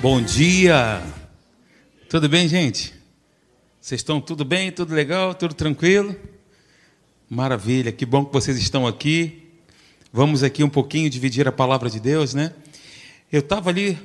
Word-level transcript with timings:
Bom 0.00 0.22
dia! 0.22 1.02
Tudo 2.08 2.28
bem, 2.28 2.46
gente? 2.46 2.94
Vocês 3.80 4.00
estão 4.00 4.20
tudo 4.20 4.44
bem? 4.44 4.70
Tudo 4.70 4.94
legal? 4.94 5.34
Tudo 5.34 5.54
tranquilo? 5.54 6.14
Maravilha, 7.28 7.90
que 7.90 8.06
bom 8.06 8.24
que 8.24 8.32
vocês 8.32 8.56
estão 8.58 8.86
aqui. 8.86 9.50
Vamos 10.12 10.44
aqui 10.44 10.62
um 10.62 10.68
pouquinho 10.68 11.10
dividir 11.10 11.48
a 11.48 11.52
palavra 11.52 11.90
de 11.90 11.98
Deus, 11.98 12.32
né? 12.32 12.54
Eu 13.32 13.40
estava 13.40 13.70
ali, 13.70 13.98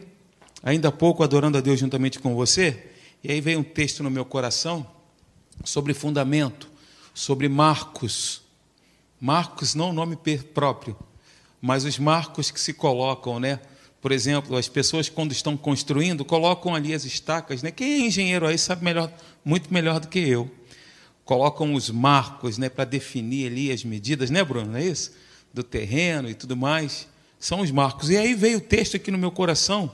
ainda 0.63 0.87
há 0.87 0.91
pouco, 0.91 1.21
adorando 1.21 1.59
a 1.59 1.61
Deus 1.61 1.79
juntamente 1.79 2.17
com 2.17 2.33
você, 2.33 2.87
e 3.23 3.31
aí 3.31 3.39
veio 3.39 3.59
um 3.59 3.63
texto 3.63 4.01
no 4.01 4.09
meu 4.09 4.25
coração 4.25 4.87
sobre 5.63 5.93
fundamento, 5.93 6.71
sobre 7.13 7.47
marcos. 7.47 8.41
Marcos, 9.21 9.75
não 9.75 9.91
o 9.91 9.93
nome 9.93 10.17
próprio, 10.55 10.97
mas 11.61 11.85
os 11.85 11.99
marcos 11.99 12.49
que 12.49 12.59
se 12.59 12.73
colocam, 12.73 13.39
né? 13.39 13.59
Por 14.03 14.11
exemplo, 14.11 14.57
as 14.57 14.67
pessoas 14.67 15.07
quando 15.07 15.31
estão 15.31 15.55
construindo 15.55 16.25
colocam 16.25 16.75
ali 16.75 16.93
as 16.93 17.05
estacas, 17.05 17.63
né? 17.63 17.71
Quem 17.71 17.93
é 17.93 17.99
engenheiro 17.99 18.45
aí 18.45 18.57
sabe 18.57 18.83
melhor, 18.83 19.09
muito 19.45 19.73
melhor 19.73 20.01
do 20.01 20.09
que 20.09 20.19
eu. 20.19 20.51
Colocam 21.23 21.73
os 21.73 21.89
marcos, 21.89 22.57
né, 22.57 22.67
para 22.67 22.83
definir 22.83 23.47
ali 23.47 23.71
as 23.71 23.85
medidas, 23.85 24.29
né, 24.29 24.43
Bruno? 24.43 24.73
Não 24.73 24.77
é 24.77 24.83
isso? 24.83 25.13
Do 25.53 25.63
terreno 25.63 26.29
e 26.29 26.33
tudo 26.33 26.57
mais. 26.57 27.07
São 27.39 27.61
os 27.61 27.71
marcos. 27.71 28.09
E 28.09 28.17
aí 28.17 28.35
veio 28.35 28.57
o 28.57 28.61
texto 28.61 28.97
aqui 28.97 29.09
no 29.09 29.17
meu 29.17 29.31
coração 29.31 29.89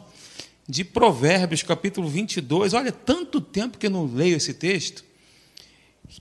de 0.68 0.84
Provérbios, 0.84 1.62
capítulo 1.62 2.10
22. 2.10 2.74
Olha, 2.74 2.92
tanto 2.92 3.40
tempo 3.40 3.78
que 3.78 3.86
eu 3.86 3.92
não 3.92 4.12
leio 4.12 4.38
esse 4.38 4.56
texto. 4.56 5.04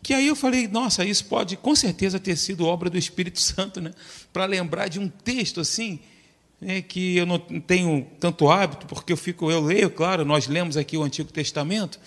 Que 0.03 0.13
aí 0.13 0.27
eu 0.27 0.37
falei, 0.37 0.69
nossa, 0.69 1.07
isso 1.07 1.25
pode 1.25 1.57
com 1.57 1.75
certeza 1.75 2.21
ter 2.21 2.37
sido 2.37 2.67
obra 2.67 2.91
do 2.91 2.99
Espírito 2.99 3.41
Santo, 3.41 3.81
né? 3.81 3.93
Para 4.31 4.45
lembrar 4.45 4.89
de 4.89 4.99
um 5.01 5.09
texto 5.09 5.59
assim, 5.59 5.99
é 6.61 6.83
que 6.83 7.17
eu 7.17 7.25
não 7.25 7.39
tenho 7.39 8.07
tanto 8.19 8.51
hábito, 8.51 8.87
porque 8.87 9.13
eu 9.13 9.17
fico, 9.17 9.51
eu 9.51 9.61
leio, 9.61 9.91
claro, 9.91 10.25
nós 10.25 10.49
lemos 10.49 10.77
aqui 10.77 10.97
o 10.97 11.03
Antigo 11.03 11.33
Testamento, 11.33 12.01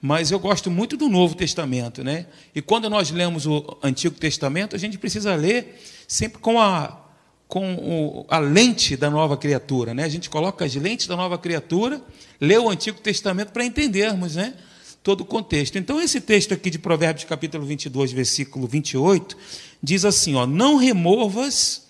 mas 0.00 0.30
eu 0.30 0.38
gosto 0.38 0.70
muito 0.70 0.96
do 0.96 1.08
Novo 1.08 1.34
Testamento, 1.34 2.04
né? 2.04 2.26
E 2.54 2.60
quando 2.60 2.90
nós 2.90 3.10
lemos 3.10 3.46
o 3.46 3.78
Antigo 3.82 4.14
Testamento, 4.16 4.76
a 4.76 4.78
gente 4.78 4.98
precisa 4.98 5.34
ler 5.34 5.80
sempre 6.06 6.38
com 6.38 6.60
a 6.60 7.02
com 7.48 8.26
a 8.28 8.40
lente 8.40 8.96
da 8.96 9.08
nova 9.08 9.36
criatura, 9.36 9.94
né? 9.94 10.02
A 10.02 10.08
gente 10.08 10.28
coloca 10.28 10.64
as 10.64 10.74
lentes 10.74 11.06
da 11.06 11.14
nova 11.14 11.38
criatura, 11.38 12.02
lê 12.40 12.58
o 12.58 12.68
Antigo 12.68 12.98
Testamento 12.98 13.52
para 13.52 13.64
entendermos, 13.64 14.34
né? 14.34 14.54
Todo 15.00 15.20
o 15.20 15.24
contexto. 15.24 15.78
Então, 15.78 16.00
esse 16.00 16.20
texto 16.20 16.52
aqui 16.52 16.70
de 16.70 16.78
Provérbios, 16.80 17.24
capítulo 17.24 17.64
22, 17.64 18.10
versículo 18.10 18.66
28, 18.66 19.36
diz 19.80 20.04
assim: 20.04 20.34
ó, 20.34 20.44
Não 20.44 20.76
removas 20.76 21.85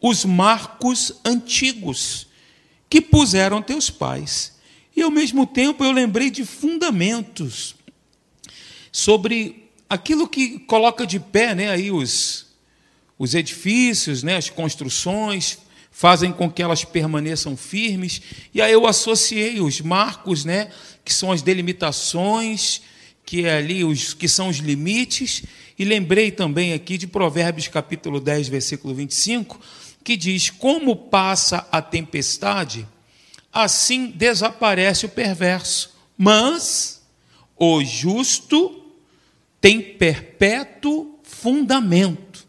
os 0.00 0.24
marcos 0.24 1.12
antigos 1.24 2.26
que 2.88 3.00
puseram 3.00 3.62
teus 3.62 3.90
pais. 3.90 4.54
E 4.96 5.02
ao 5.02 5.10
mesmo 5.10 5.46
tempo 5.46 5.84
eu 5.84 5.92
lembrei 5.92 6.30
de 6.30 6.44
fundamentos 6.44 7.74
sobre 8.90 9.68
aquilo 9.88 10.28
que 10.28 10.58
coloca 10.60 11.06
de 11.06 11.20
pé, 11.20 11.54
né, 11.54 11.70
aí 11.70 11.90
os, 11.90 12.46
os 13.18 13.34
edifícios, 13.34 14.22
né, 14.22 14.36
as 14.36 14.48
construções, 14.48 15.58
fazem 15.90 16.32
com 16.32 16.50
que 16.50 16.62
elas 16.62 16.84
permaneçam 16.84 17.56
firmes. 17.56 18.20
E 18.52 18.60
aí 18.60 18.72
eu 18.72 18.86
associei 18.86 19.60
os 19.60 19.80
marcos, 19.80 20.44
né, 20.44 20.70
que 21.04 21.12
são 21.12 21.30
as 21.32 21.42
delimitações, 21.42 22.82
que 23.24 23.44
é 23.44 23.56
ali 23.58 23.84
os 23.84 24.14
que 24.14 24.28
são 24.28 24.48
os 24.48 24.58
limites, 24.58 25.42
e 25.78 25.84
lembrei 25.84 26.30
também 26.30 26.72
aqui 26.72 26.96
de 26.96 27.06
Provérbios 27.06 27.68
capítulo 27.68 28.20
10, 28.20 28.48
versículo 28.48 28.94
25, 28.94 29.60
que 30.06 30.16
diz: 30.16 30.50
Como 30.50 30.94
passa 30.94 31.66
a 31.72 31.82
tempestade, 31.82 32.86
assim 33.52 34.06
desaparece 34.06 35.04
o 35.04 35.08
perverso, 35.08 35.96
mas 36.16 37.02
o 37.56 37.82
justo 37.82 38.84
tem 39.60 39.80
perpétuo 39.80 41.18
fundamento. 41.24 42.46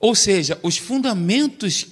Ou 0.00 0.16
seja, 0.16 0.58
os 0.64 0.76
fundamentos 0.76 1.86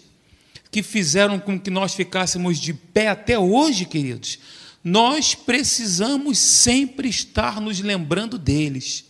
que 0.69 0.83
fizeram 0.83 1.39
com 1.39 1.59
que 1.59 1.71
nós 1.71 1.95
ficássemos 1.95 2.59
de 2.59 2.75
pé 2.75 3.07
até 3.07 3.39
hoje, 3.39 3.85
queridos, 3.85 4.41
nós 4.83 5.33
precisamos 5.33 6.39
sempre 6.39 7.09
estar 7.09 7.61
nos 7.61 7.79
lembrando 7.79 8.37
deles. 8.37 9.05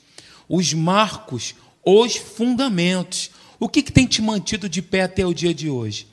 Os 0.46 0.74
marcos, 0.74 1.54
os 1.82 2.16
fundamentos, 2.16 3.30
o 3.60 3.68
que, 3.68 3.82
que 3.82 3.92
tem 3.92 4.06
te 4.06 4.22
mantido 4.22 4.68
de 4.68 4.80
pé 4.80 5.02
até 5.02 5.24
o 5.24 5.34
dia 5.34 5.52
de 5.52 5.68
hoje? 5.68 6.08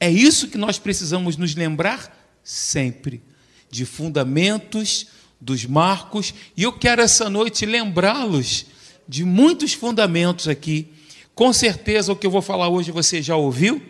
É 0.00 0.10
isso 0.10 0.48
que 0.48 0.56
nós 0.56 0.78
precisamos 0.78 1.36
nos 1.36 1.54
lembrar 1.54 2.12
sempre, 2.42 3.22
de 3.70 3.84
fundamentos, 3.84 5.08
dos 5.38 5.66
marcos, 5.66 6.32
e 6.56 6.62
eu 6.62 6.72
quero 6.72 7.02
essa 7.02 7.28
noite 7.28 7.66
lembrá-los 7.66 8.66
de 9.06 9.24
muitos 9.24 9.74
fundamentos 9.74 10.48
aqui. 10.48 10.88
Com 11.34 11.52
certeza 11.52 12.12
o 12.12 12.16
que 12.16 12.26
eu 12.26 12.30
vou 12.30 12.40
falar 12.40 12.68
hoje 12.68 12.90
você 12.90 13.20
já 13.20 13.36
ouviu, 13.36 13.82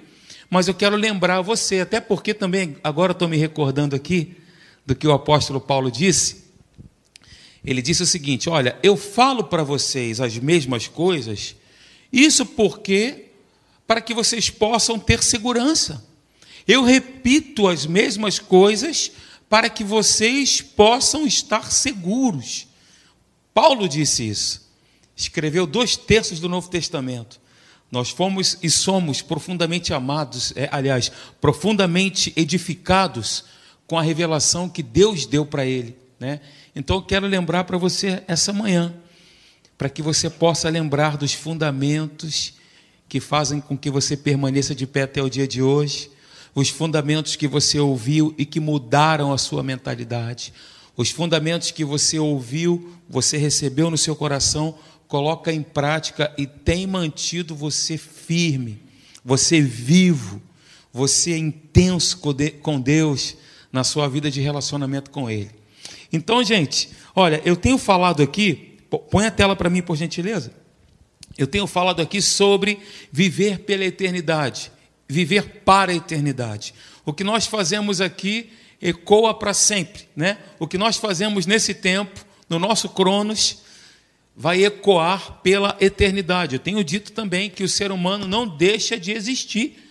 mas 0.50 0.66
eu 0.66 0.74
quero 0.74 0.96
lembrar 0.96 1.40
você, 1.42 1.80
até 1.80 2.00
porque 2.00 2.34
também 2.34 2.76
agora 2.82 3.12
estou 3.12 3.28
me 3.28 3.36
recordando 3.36 3.94
aqui 3.94 4.36
do 4.84 4.96
que 4.96 5.06
o 5.06 5.12
apóstolo 5.12 5.60
Paulo 5.60 5.90
disse. 5.90 6.46
Ele 7.64 7.80
disse 7.80 8.02
o 8.02 8.06
seguinte: 8.06 8.48
Olha, 8.48 8.76
eu 8.82 8.96
falo 8.96 9.44
para 9.44 9.62
vocês 9.62 10.20
as 10.20 10.36
mesmas 10.38 10.88
coisas 10.88 11.54
isso 12.20 12.46
porque 12.46 13.26
para 13.86 14.00
que 14.00 14.14
vocês 14.14 14.50
possam 14.50 14.98
ter 14.98 15.22
segurança. 15.22 16.04
Eu 16.66 16.82
repito 16.82 17.68
as 17.68 17.86
mesmas 17.86 18.38
coisas 18.38 19.12
para 19.48 19.70
que 19.70 19.84
vocês 19.84 20.60
possam 20.60 21.26
estar 21.26 21.70
seguros. 21.70 22.66
Paulo 23.54 23.88
disse 23.88 24.28
isso. 24.28 24.66
Escreveu 25.16 25.66
dois 25.66 25.96
terços 25.96 26.40
do 26.40 26.48
Novo 26.48 26.68
Testamento. 26.68 27.40
Nós 27.90 28.10
fomos 28.10 28.58
e 28.62 28.68
somos 28.68 29.22
profundamente 29.22 29.94
amados, 29.94 30.52
é, 30.56 30.68
aliás, 30.72 31.12
profundamente 31.40 32.32
edificados 32.36 33.44
com 33.86 33.96
a 33.96 34.02
revelação 34.02 34.68
que 34.68 34.82
Deus 34.82 35.24
deu 35.24 35.46
para 35.46 35.64
ele. 35.64 35.96
Né? 36.18 36.40
Então, 36.74 36.96
eu 36.96 37.02
quero 37.02 37.26
lembrar 37.26 37.64
para 37.64 37.78
você 37.78 38.22
essa 38.26 38.52
manhã 38.52 38.92
para 39.76 39.88
que 39.88 40.02
você 40.02 40.30
possa 40.30 40.68
lembrar 40.68 41.16
dos 41.16 41.32
fundamentos 41.32 42.54
que 43.08 43.20
fazem 43.20 43.60
com 43.60 43.76
que 43.76 43.90
você 43.90 44.16
permaneça 44.16 44.74
de 44.74 44.86
pé 44.86 45.02
até 45.02 45.22
o 45.22 45.28
dia 45.28 45.46
de 45.46 45.62
hoje, 45.62 46.10
os 46.54 46.68
fundamentos 46.68 47.36
que 47.36 47.46
você 47.46 47.78
ouviu 47.78 48.34
e 48.38 48.46
que 48.46 48.58
mudaram 48.58 49.32
a 49.32 49.38
sua 49.38 49.62
mentalidade, 49.62 50.52
os 50.96 51.10
fundamentos 51.10 51.70
que 51.70 51.84
você 51.84 52.18
ouviu, 52.18 52.94
você 53.08 53.36
recebeu 53.36 53.90
no 53.90 53.98
seu 53.98 54.16
coração, 54.16 54.74
coloca 55.06 55.52
em 55.52 55.62
prática 55.62 56.32
e 56.38 56.46
tem 56.46 56.86
mantido 56.86 57.54
você 57.54 57.98
firme, 57.98 58.80
você 59.24 59.60
vivo, 59.60 60.40
você 60.92 61.36
intenso 61.36 62.18
com 62.62 62.80
Deus 62.80 63.36
na 63.70 63.84
sua 63.84 64.08
vida 64.08 64.30
de 64.30 64.40
relacionamento 64.40 65.10
com 65.10 65.30
Ele. 65.30 65.50
Então, 66.10 66.42
gente, 66.42 66.88
olha, 67.14 67.42
eu 67.44 67.54
tenho 67.54 67.76
falado 67.76 68.22
aqui 68.22 68.75
Põe 69.10 69.26
a 69.26 69.30
tela 69.30 69.56
para 69.56 69.70
mim, 69.70 69.82
por 69.82 69.96
gentileza. 69.96 70.52
Eu 71.36 71.46
tenho 71.46 71.66
falado 71.66 72.00
aqui 72.00 72.22
sobre 72.22 72.78
viver 73.12 73.60
pela 73.60 73.84
eternidade, 73.84 74.70
viver 75.08 75.62
para 75.64 75.92
a 75.92 75.94
eternidade. 75.94 76.72
O 77.04 77.12
que 77.12 77.22
nós 77.22 77.46
fazemos 77.46 78.00
aqui 78.00 78.50
ecoa 78.80 79.34
para 79.34 79.52
sempre, 79.52 80.08
né? 80.14 80.38
O 80.58 80.66
que 80.66 80.78
nós 80.78 80.96
fazemos 80.96 81.46
nesse 81.46 81.74
tempo, 81.74 82.24
no 82.48 82.58
nosso 82.58 82.88
Cronos, 82.88 83.58
vai 84.36 84.64
ecoar 84.64 85.40
pela 85.42 85.76
eternidade. 85.80 86.56
Eu 86.56 86.60
tenho 86.60 86.84
dito 86.84 87.12
também 87.12 87.48
que 87.48 87.64
o 87.64 87.68
ser 87.68 87.90
humano 87.90 88.26
não 88.26 88.46
deixa 88.46 88.98
de 88.98 89.12
existir 89.12 89.82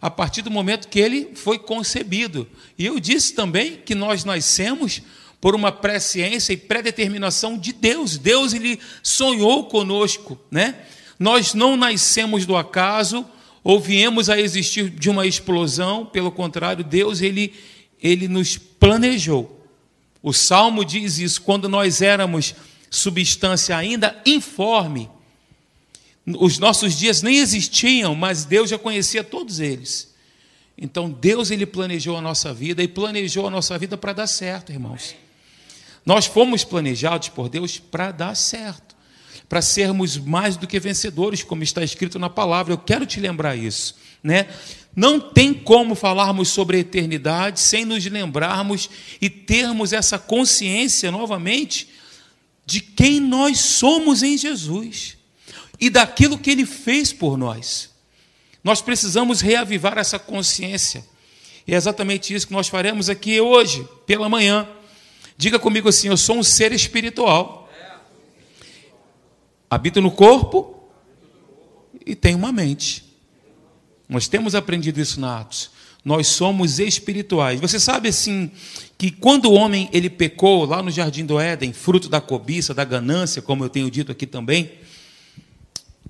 a 0.00 0.10
partir 0.10 0.42
do 0.42 0.50
momento 0.50 0.88
que 0.88 0.98
ele 0.98 1.30
foi 1.36 1.58
concebido. 1.60 2.48
E 2.76 2.84
eu 2.84 2.98
disse 2.98 3.34
também 3.34 3.76
que 3.76 3.94
nós 3.94 4.24
nascemos 4.24 5.00
por 5.42 5.56
uma 5.56 5.72
presciência 5.72 6.52
e 6.52 6.56
predeterminação 6.56 7.58
de 7.58 7.72
Deus. 7.72 8.16
Deus 8.16 8.54
ele 8.54 8.78
sonhou 9.02 9.64
conosco, 9.64 10.38
né? 10.48 10.76
Nós 11.18 11.52
não 11.52 11.76
nascemos 11.76 12.46
do 12.46 12.56
acaso 12.56 13.26
ou 13.64 13.80
viemos 13.80 14.30
a 14.30 14.40
existir 14.40 14.88
de 14.88 15.10
uma 15.10 15.26
explosão, 15.26 16.06
pelo 16.06 16.30
contrário, 16.30 16.84
Deus 16.84 17.20
ele 17.20 17.52
ele 18.00 18.28
nos 18.28 18.56
planejou. 18.56 19.60
O 20.22 20.32
salmo 20.32 20.84
diz 20.84 21.18
isso 21.18 21.42
quando 21.42 21.68
nós 21.68 22.00
éramos 22.00 22.54
substância 22.88 23.76
ainda 23.76 24.20
informe. 24.24 25.10
Os 26.24 26.60
nossos 26.60 26.96
dias 26.96 27.20
nem 27.20 27.38
existiam, 27.38 28.14
mas 28.14 28.44
Deus 28.44 28.70
já 28.70 28.78
conhecia 28.78 29.24
todos 29.24 29.58
eles. 29.58 30.14
Então 30.78 31.10
Deus 31.10 31.50
ele 31.50 31.66
planejou 31.66 32.16
a 32.16 32.20
nossa 32.20 32.54
vida 32.54 32.80
e 32.80 32.86
planejou 32.86 33.48
a 33.48 33.50
nossa 33.50 33.76
vida 33.76 33.96
para 33.96 34.12
dar 34.12 34.28
certo, 34.28 34.70
irmãos. 34.70 35.16
Nós 36.04 36.26
fomos 36.26 36.64
planejados 36.64 37.28
por 37.28 37.48
Deus 37.48 37.78
para 37.78 38.10
dar 38.10 38.34
certo. 38.34 38.92
para 39.48 39.60
sermos 39.60 40.16
mais 40.16 40.56
do 40.56 40.66
que 40.66 40.80
vencedores, 40.80 41.42
como 41.42 41.62
está 41.62 41.84
escrito 41.84 42.18
na 42.18 42.30
palavra. 42.30 42.72
Eu 42.72 42.78
quero 42.78 43.04
te 43.04 43.20
lembrar 43.20 43.54
isso, 43.54 43.94
né? 44.22 44.48
Não 44.96 45.20
tem 45.20 45.52
como 45.52 45.94
falarmos 45.94 46.48
sobre 46.48 46.78
a 46.78 46.80
eternidade 46.80 47.60
sem 47.60 47.84
nos 47.84 48.02
lembrarmos 48.06 48.88
e 49.20 49.28
termos 49.28 49.92
essa 49.92 50.18
consciência 50.18 51.10
novamente 51.10 51.88
de 52.64 52.80
quem 52.80 53.20
nós 53.20 53.58
somos 53.58 54.22
em 54.22 54.38
Jesus 54.38 55.18
e 55.78 55.90
daquilo 55.90 56.38
que 56.38 56.50
ele 56.50 56.64
fez 56.64 57.12
por 57.12 57.36
nós. 57.36 57.90
Nós 58.64 58.80
precisamos 58.80 59.42
reavivar 59.42 59.98
essa 59.98 60.18
consciência. 60.18 61.04
E 61.66 61.74
é 61.74 61.76
exatamente 61.76 62.32
isso 62.32 62.46
que 62.46 62.54
nós 62.54 62.68
faremos 62.68 63.10
aqui 63.10 63.38
hoje, 63.38 63.86
pela 64.06 64.30
manhã. 64.30 64.66
Diga 65.36 65.58
comigo 65.58 65.88
assim: 65.88 66.08
eu 66.08 66.16
sou 66.16 66.36
um 66.36 66.42
ser 66.42 66.72
espiritual. 66.72 67.70
Habito 69.70 70.00
no 70.00 70.10
corpo 70.10 70.88
e 72.04 72.14
tenho 72.14 72.36
uma 72.36 72.52
mente. 72.52 73.04
Nós 74.08 74.28
temos 74.28 74.54
aprendido 74.54 75.00
isso 75.00 75.18
na 75.18 75.40
Atos. 75.40 75.70
Nós 76.04 76.26
somos 76.26 76.78
espirituais. 76.78 77.60
Você 77.60 77.78
sabe 77.78 78.08
assim 78.08 78.50
que 78.98 79.10
quando 79.10 79.46
o 79.46 79.54
homem 79.54 79.88
ele 79.92 80.10
pecou 80.10 80.64
lá 80.64 80.82
no 80.82 80.90
jardim 80.90 81.24
do 81.24 81.38
Éden, 81.38 81.72
fruto 81.72 82.08
da 82.08 82.20
cobiça, 82.20 82.74
da 82.74 82.84
ganância, 82.84 83.40
como 83.40 83.64
eu 83.64 83.68
tenho 83.68 83.90
dito 83.90 84.12
aqui 84.12 84.26
também, 84.26 84.72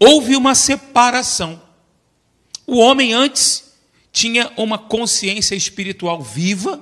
houve 0.00 0.34
uma 0.34 0.54
separação. 0.54 1.62
O 2.66 2.78
homem 2.78 3.12
antes 3.12 3.74
tinha 4.12 4.50
uma 4.56 4.78
consciência 4.78 5.54
espiritual 5.54 6.20
viva. 6.22 6.80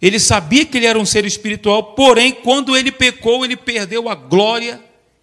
Ele 0.00 0.18
sabia 0.18 0.64
que 0.64 0.78
ele 0.78 0.86
era 0.86 0.98
um 0.98 1.04
ser 1.04 1.26
espiritual, 1.26 1.94
porém, 1.94 2.32
quando 2.32 2.76
ele 2.76 2.90
pecou, 2.90 3.44
ele 3.44 3.56
perdeu 3.56 4.08
a 4.08 4.14
glória 4.14 4.82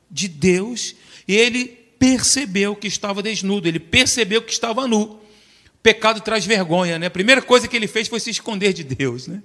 de 0.09 0.27
Deus 0.27 0.95
e 1.27 1.35
ele 1.35 1.65
percebeu 1.97 2.75
que 2.75 2.87
estava 2.87 3.23
desnudo, 3.23 3.67
ele 3.67 3.79
percebeu 3.79 4.41
que 4.41 4.51
estava 4.51 4.87
nu. 4.87 5.19
Pecado 5.81 6.21
traz 6.21 6.45
vergonha, 6.45 6.99
né? 6.99 7.07
A 7.07 7.11
primeira 7.11 7.41
coisa 7.41 7.67
que 7.67 7.75
ele 7.75 7.87
fez 7.87 8.07
foi 8.07 8.19
se 8.19 8.29
esconder 8.29 8.73
de 8.73 8.83
Deus, 8.83 9.27
né? 9.27 9.41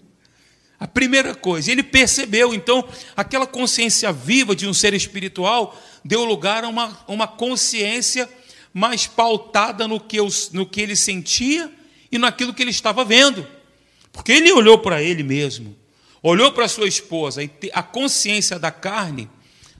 A 0.78 0.86
primeira 0.86 1.34
coisa, 1.34 1.70
ele 1.70 1.82
percebeu, 1.82 2.52
então, 2.52 2.86
aquela 3.16 3.46
consciência 3.46 4.12
viva 4.12 4.54
de 4.54 4.66
um 4.66 4.74
ser 4.74 4.92
espiritual 4.94 5.80
deu 6.04 6.24
lugar 6.24 6.64
a 6.64 6.68
uma, 6.68 6.98
uma 7.06 7.28
consciência 7.28 8.28
mais 8.74 9.06
pautada 9.06 9.86
no 9.86 10.00
que, 10.00 10.20
os, 10.20 10.50
no 10.50 10.66
que 10.66 10.80
ele 10.80 10.96
sentia 10.96 11.70
e 12.10 12.18
naquilo 12.18 12.52
que 12.52 12.62
ele 12.62 12.72
estava 12.72 13.04
vendo. 13.04 13.46
Porque 14.12 14.32
ele 14.32 14.52
olhou 14.52 14.78
para 14.78 15.02
ele 15.02 15.22
mesmo, 15.22 15.74
olhou 16.22 16.52
para 16.52 16.68
sua 16.68 16.86
esposa, 16.86 17.42
e 17.42 17.50
a 17.72 17.82
consciência 17.82 18.58
da 18.58 18.70
carne 18.70 19.28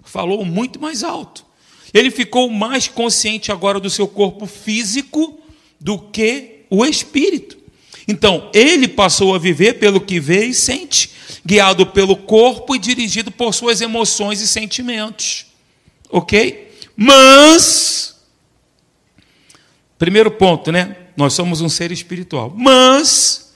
falou 0.04 0.44
muito 0.44 0.80
mais 0.80 1.04
alto. 1.04 1.44
Ele 1.92 2.10
ficou 2.10 2.48
mais 2.48 2.88
consciente 2.88 3.52
agora 3.52 3.78
do 3.78 3.90
seu 3.90 4.08
corpo 4.08 4.46
físico 4.46 5.38
do 5.78 5.98
que 5.98 6.64
o 6.70 6.84
espírito. 6.86 7.58
Então, 8.08 8.50
ele 8.54 8.88
passou 8.88 9.34
a 9.34 9.38
viver 9.38 9.74
pelo 9.74 10.00
que 10.00 10.18
vê 10.18 10.46
e 10.46 10.54
sente, 10.54 11.10
guiado 11.44 11.86
pelo 11.86 12.16
corpo 12.16 12.74
e 12.74 12.78
dirigido 12.78 13.30
por 13.30 13.52
suas 13.52 13.80
emoções 13.80 14.40
e 14.40 14.48
sentimentos. 14.48 15.46
Ok? 16.08 16.72
Mas, 16.96 18.16
primeiro 19.98 20.30
ponto, 20.30 20.72
né? 20.72 20.96
Nós 21.16 21.34
somos 21.34 21.60
um 21.60 21.68
ser 21.68 21.92
espiritual. 21.92 22.52
Mas, 22.56 23.51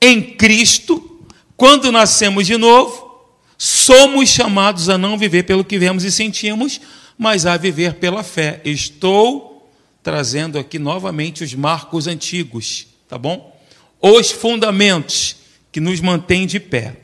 em 0.00 0.22
Cristo, 0.22 1.24
quando 1.56 1.90
nascemos 1.90 2.46
de 2.46 2.56
novo, 2.56 3.08
somos 3.56 4.28
chamados 4.28 4.88
a 4.88 4.96
não 4.96 5.18
viver 5.18 5.42
pelo 5.42 5.64
que 5.64 5.78
vemos 5.78 6.04
e 6.04 6.12
sentimos, 6.12 6.80
mas 7.18 7.46
a 7.46 7.56
viver 7.56 7.94
pela 7.94 8.22
fé. 8.22 8.60
Estou 8.64 9.68
trazendo 10.02 10.58
aqui 10.58 10.78
novamente 10.78 11.42
os 11.42 11.52
marcos 11.54 12.06
antigos, 12.06 12.86
tá 13.08 13.18
bom? 13.18 13.56
Os 14.00 14.30
fundamentos 14.30 15.36
que 15.72 15.80
nos 15.80 16.00
mantêm 16.00 16.46
de 16.46 16.60
pé. 16.60 16.96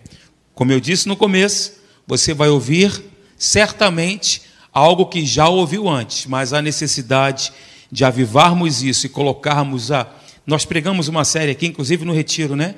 Como 0.54 0.70
eu 0.70 0.78
disse 0.78 1.08
no 1.08 1.16
começo, 1.16 1.72
você 2.06 2.32
vai 2.32 2.48
ouvir 2.48 3.04
certamente 3.36 4.42
algo 4.72 5.06
que 5.06 5.26
já 5.26 5.48
ouviu 5.48 5.88
antes, 5.88 6.26
mas 6.26 6.52
a 6.52 6.62
necessidade 6.62 7.52
de 7.90 8.04
avivarmos 8.04 8.82
isso 8.82 9.06
e 9.06 9.08
colocarmos 9.08 9.90
a. 9.90 10.08
Nós 10.46 10.64
pregamos 10.64 11.08
uma 11.08 11.24
série 11.24 11.52
aqui, 11.52 11.66
inclusive 11.66 12.04
no 12.04 12.12
Retiro, 12.12 12.54
né? 12.54 12.74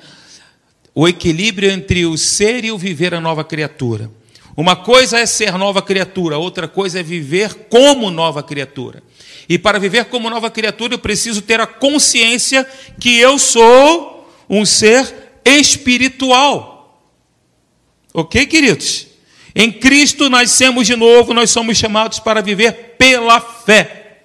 O 0.95 1.07
equilíbrio 1.07 1.69
entre 1.69 2.05
o 2.05 2.17
ser 2.17 2.63
e 2.63 2.71
o 2.71 2.77
viver 2.77 3.13
a 3.13 3.21
nova 3.21 3.43
criatura. 3.43 4.09
Uma 4.55 4.75
coisa 4.75 5.19
é 5.19 5.25
ser 5.25 5.55
nova 5.57 5.81
criatura, 5.81 6.37
outra 6.37 6.67
coisa 6.67 6.99
é 6.99 7.03
viver 7.03 7.53
como 7.69 8.09
nova 8.09 8.41
criatura. 8.41 9.03
E 9.47 9.59
para 9.59 9.79
viver 9.79 10.05
como 10.05 10.29
nova 10.29 10.49
criatura, 10.49 10.95
eu 10.95 10.99
preciso 10.99 11.41
ter 11.41 11.59
a 11.59 11.67
consciência 11.67 12.67
que 12.99 13.17
eu 13.17 13.37
sou 13.37 14.27
um 14.49 14.65
ser 14.65 15.13
espiritual. 15.45 17.03
Ok, 18.13 18.47
queridos? 18.47 19.07
Em 19.55 19.71
Cristo 19.71 20.29
nascemos 20.29 20.87
de 20.87 20.95
novo, 20.95 21.33
nós 21.33 21.51
somos 21.51 21.77
chamados 21.77 22.19
para 22.19 22.41
viver 22.41 22.95
pela 22.97 23.39
fé. 23.39 24.21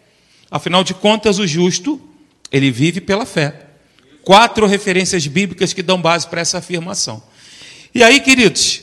Afinal 0.50 0.83
de 0.83 0.94
contas, 0.94 1.39
o 1.39 1.47
justo, 1.47 2.00
ele 2.53 2.71
vive 2.71 3.01
pela 3.01 3.25
fé. 3.25 3.67
Quatro 4.23 4.67
referências 4.67 5.27
bíblicas 5.27 5.73
que 5.73 5.83
dão 5.83 6.01
base 6.01 6.29
para 6.29 6.41
essa 6.41 6.59
afirmação. 6.59 7.23
E 7.95 8.03
aí, 8.03 8.21
queridos, 8.21 8.83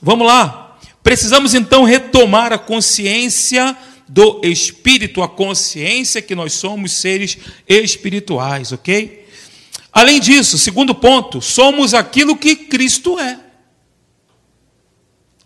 vamos 0.00 0.26
lá. 0.26 0.78
Precisamos 1.02 1.52
então 1.52 1.84
retomar 1.84 2.52
a 2.52 2.58
consciência 2.58 3.76
do 4.08 4.40
espírito, 4.44 5.22
a 5.22 5.28
consciência 5.28 6.22
que 6.22 6.34
nós 6.34 6.54
somos 6.54 6.92
seres 6.92 7.36
espirituais, 7.68 8.72
ok? 8.72 9.26
Além 9.92 10.20
disso, 10.20 10.56
segundo 10.56 10.94
ponto, 10.94 11.42
somos 11.42 11.94
aquilo 11.94 12.36
que 12.36 12.56
Cristo 12.56 13.18
é. 13.18 13.38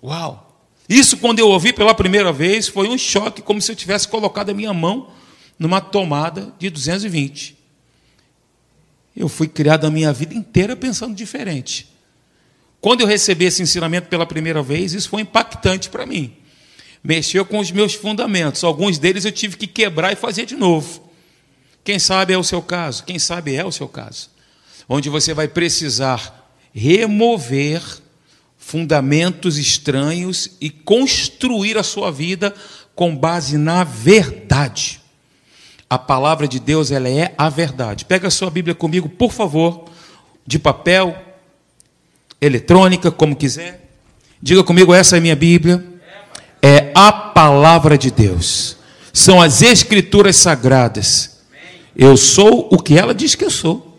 Uau! 0.03 0.45
Isso, 0.89 1.19
quando 1.19 1.39
eu 1.39 1.49
ouvi 1.49 1.73
pela 1.73 1.95
primeira 1.95 2.33
vez, 2.33 2.69
foi 2.69 2.89
um 2.89 2.97
choque, 2.97 3.43
como 3.43 3.61
se 3.61 3.71
eu 3.71 3.77
tivesse 3.77 4.09
colocado 4.09 4.51
a 4.51 4.55
minha 4.55 4.73
mão 4.73 5.09
numa 5.59 5.81
tomada 5.81 6.53
de 6.59 6.71
220. 6.71 7.57
Eu 9.17 9.29
fui 9.29 9.49
criado 9.49 9.87
a 9.87 9.91
minha 9.91 10.13
vida 10.13 10.35
inteira 10.35 10.77
pensando 10.77 11.15
diferente. 11.15 11.89
Quando 12.81 13.01
eu 13.01 13.07
recebi 13.07 13.45
esse 13.45 13.63
ensinamento 13.63 14.09
pela 14.09 14.25
primeira 14.25 14.63
vez, 14.63 14.95
isso 14.95 15.09
foi 15.09 15.23
impactante 15.23 15.89
para 15.89 16.07
mim. 16.07 16.37
Mexeu 17.03 17.45
com 17.45 17.59
os 17.59 17.73
meus 17.73 17.95
fundamentos. 17.95 18.63
Alguns 18.63 18.99
deles 18.99 19.25
eu 19.25 19.33
tive 19.33 19.57
que 19.57 19.67
quebrar 19.67 20.13
e 20.13 20.17
fazer 20.17 20.47
de 20.47 20.55
novo. 20.55 21.03
Quem 21.83 21.99
sabe 21.99 22.33
é 22.33 22.39
o 22.39 22.45
seu 22.45 22.63
caso, 22.63 23.05
quem 23.05 23.19
sabe 23.19 23.57
é 23.57 23.65
o 23.65 23.73
seu 23.73 23.89
caso. 23.89 24.31
Onde 24.89 25.09
você 25.09 25.35
vai 25.35 25.49
precisar 25.49 26.53
remover 26.73 27.83
fundamentos 28.57 29.57
estranhos 29.57 30.51
e 30.61 30.71
construir 30.71 31.79
a 31.79 31.83
sua 31.83 32.13
vida 32.13 32.55
com 32.95 33.17
base 33.17 33.57
na 33.57 33.85
verdade. 33.85 35.01
A 35.89 35.99
palavra 35.99 36.47
de 36.47 36.61
Deus, 36.61 36.91
ela 36.91 37.09
é 37.09 37.35
a 37.39 37.49
verdade. 37.49 38.05
Pega 38.05 38.29
a 38.29 38.31
sua 38.31 38.51
Bíblia 38.51 38.75
comigo, 38.75 39.09
por 39.09 39.33
favor, 39.33 39.85
de 40.47 40.59
papel, 40.59 41.17
eletrônica, 42.41 43.11
como 43.11 43.35
quiser. 43.35 43.89
Diga 44.41 44.63
comigo, 44.63 44.93
essa 44.93 45.17
é 45.17 45.21
minha 45.21 45.37
Bíblia. 45.37 45.85
É 46.63 46.93
a 46.95 47.11
palavra 47.11 47.97
de 47.97 48.11
Deus. 48.11 48.77
São 49.13 49.41
as 49.41 49.63
escrituras 49.63 50.37
sagradas. 50.37 51.39
Eu 51.97 52.17
sou 52.17 52.69
o 52.71 52.79
que 52.79 52.97
ela 52.97 53.15
diz 53.15 53.35
que 53.35 53.45
eu 53.45 53.51
sou. 53.51 53.99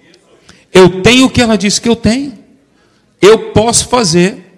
Eu 0.72 1.01
tenho 1.01 1.25
o 1.25 1.29
que 1.29 1.41
ela 1.41 1.58
diz 1.58 1.79
que 1.79 1.89
eu 1.89 1.96
tenho. 1.96 2.38
Eu 3.22 3.51
posso 3.51 3.88
fazer 3.88 4.50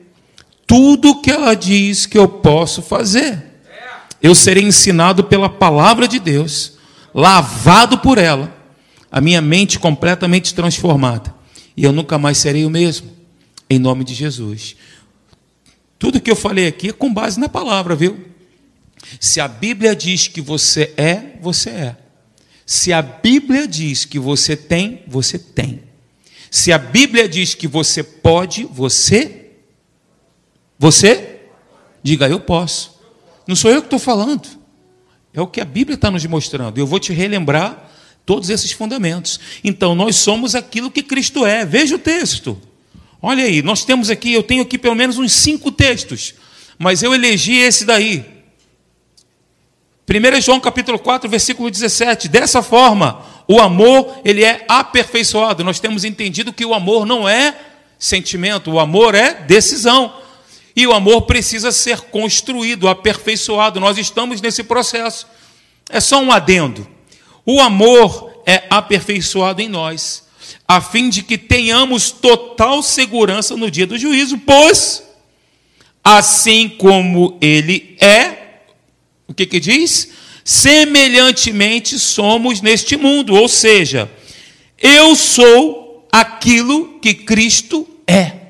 tudo 0.67 1.11
o 1.11 1.21
que 1.21 1.31
ela 1.31 1.55
diz 1.55 2.05
que 2.05 2.17
eu 2.17 2.27
posso 2.27 2.81
fazer. 2.81 3.43
Eu 4.21 4.35
serei 4.35 4.63
ensinado 4.63 5.23
pela 5.23 5.49
palavra 5.49 6.07
de 6.07 6.19
Deus, 6.19 6.70
lavado 7.13 7.99
por 7.99 8.17
ela, 8.17 8.55
a 9.11 9.19
minha 9.19 9.41
mente 9.41 9.79
completamente 9.79 10.53
transformada. 10.53 11.33
E 11.75 11.83
eu 11.83 11.91
nunca 11.91 12.17
mais 12.17 12.37
serei 12.37 12.65
o 12.65 12.69
mesmo 12.69 13.09
em 13.69 13.79
nome 13.79 14.03
de 14.03 14.13
Jesus. 14.13 14.75
Tudo 15.97 16.19
que 16.19 16.31
eu 16.31 16.35
falei 16.35 16.67
aqui 16.67 16.89
é 16.89 16.93
com 16.93 17.13
base 17.13 17.39
na 17.39 17.47
palavra, 17.47 17.95
viu? 17.95 18.19
Se 19.19 19.39
a 19.39 19.47
Bíblia 19.47 19.95
diz 19.95 20.27
que 20.27 20.41
você 20.41 20.93
é, 20.97 21.37
você 21.41 21.69
é. 21.69 21.97
Se 22.65 22.93
a 22.93 23.01
Bíblia 23.01 23.67
diz 23.67 24.05
que 24.05 24.19
você 24.19 24.55
tem, 24.55 25.03
você 25.07 25.37
tem. 25.37 25.83
Se 26.49 26.71
a 26.71 26.77
Bíblia 26.77 27.27
diz 27.27 27.53
que 27.53 27.67
você 27.67 28.03
pode, 28.03 28.63
você. 28.65 29.51
Você? 30.77 31.39
Diga, 32.03 32.27
eu 32.27 32.39
posso. 32.39 32.99
Não 33.47 33.55
sou 33.55 33.71
eu 33.71 33.81
que 33.81 33.87
estou 33.87 33.99
falando. 33.99 34.60
É 35.33 35.41
o 35.41 35.47
que 35.47 35.61
a 35.61 35.65
Bíblia 35.65 35.95
está 35.95 36.11
nos 36.11 36.25
mostrando. 36.25 36.77
Eu 36.77 36.85
vou 36.85 36.99
te 36.99 37.13
relembrar 37.13 37.89
todos 38.25 38.49
esses 38.49 38.71
fundamentos. 38.71 39.39
Então, 39.63 39.95
nós 39.95 40.15
somos 40.17 40.55
aquilo 40.55 40.91
que 40.91 41.01
Cristo 41.01 41.45
é. 41.45 41.65
Veja 41.65 41.95
o 41.95 41.99
texto. 41.99 42.59
Olha 43.21 43.43
aí, 43.43 43.61
nós 43.61 43.85
temos 43.85 44.09
aqui, 44.09 44.33
eu 44.33 44.41
tenho 44.41 44.63
aqui 44.63 44.77
pelo 44.77 44.95
menos 44.95 45.19
uns 45.19 45.31
cinco 45.31 45.71
textos, 45.71 46.33
mas 46.79 47.03
eu 47.03 47.13
elegi 47.13 47.55
esse 47.55 47.85
daí. 47.85 48.25
1 50.09 50.41
João 50.41 50.59
capítulo 50.59 50.97
4, 50.97 51.29
versículo 51.29 51.69
17. 51.69 52.27
Dessa 52.27 52.63
forma, 52.63 53.23
o 53.47 53.59
amor, 53.59 54.19
ele 54.25 54.43
é 54.43 54.65
aperfeiçoado. 54.67 55.63
Nós 55.63 55.79
temos 55.79 56.03
entendido 56.03 56.51
que 56.51 56.65
o 56.65 56.73
amor 56.73 57.05
não 57.05 57.29
é 57.29 57.55
sentimento, 57.99 58.71
o 58.71 58.79
amor 58.79 59.13
é 59.13 59.35
decisão. 59.35 60.13
E 60.75 60.87
o 60.87 60.93
amor 60.93 61.23
precisa 61.23 61.71
ser 61.71 62.01
construído, 62.01 62.87
aperfeiçoado. 62.87 63.79
Nós 63.79 63.97
estamos 63.97 64.41
nesse 64.41 64.63
processo. 64.63 65.27
É 65.89 65.99
só 65.99 66.21
um 66.21 66.31
adendo. 66.31 66.87
O 67.45 67.59
amor 67.59 68.41
é 68.45 68.63
aperfeiçoado 68.69 69.61
em 69.61 69.67
nós, 69.67 70.27
a 70.67 70.79
fim 70.79 71.09
de 71.09 71.21
que 71.23 71.37
tenhamos 71.37 72.11
total 72.11 72.81
segurança 72.81 73.57
no 73.57 73.69
dia 73.69 73.87
do 73.87 73.97
juízo, 73.97 74.37
pois 74.39 75.03
assim 76.03 76.67
como 76.69 77.37
ele 77.41 77.95
é, 77.99 78.63
o 79.27 79.33
que 79.33 79.45
que 79.45 79.59
diz? 79.59 80.09
Semelhantemente 80.43 81.99
somos 81.99 82.61
neste 82.61 82.97
mundo, 82.97 83.35
ou 83.35 83.47
seja, 83.47 84.09
eu 84.81 85.15
sou 85.15 86.07
aquilo 86.11 86.99
que 86.99 87.13
Cristo 87.13 87.87
é. 88.07 88.40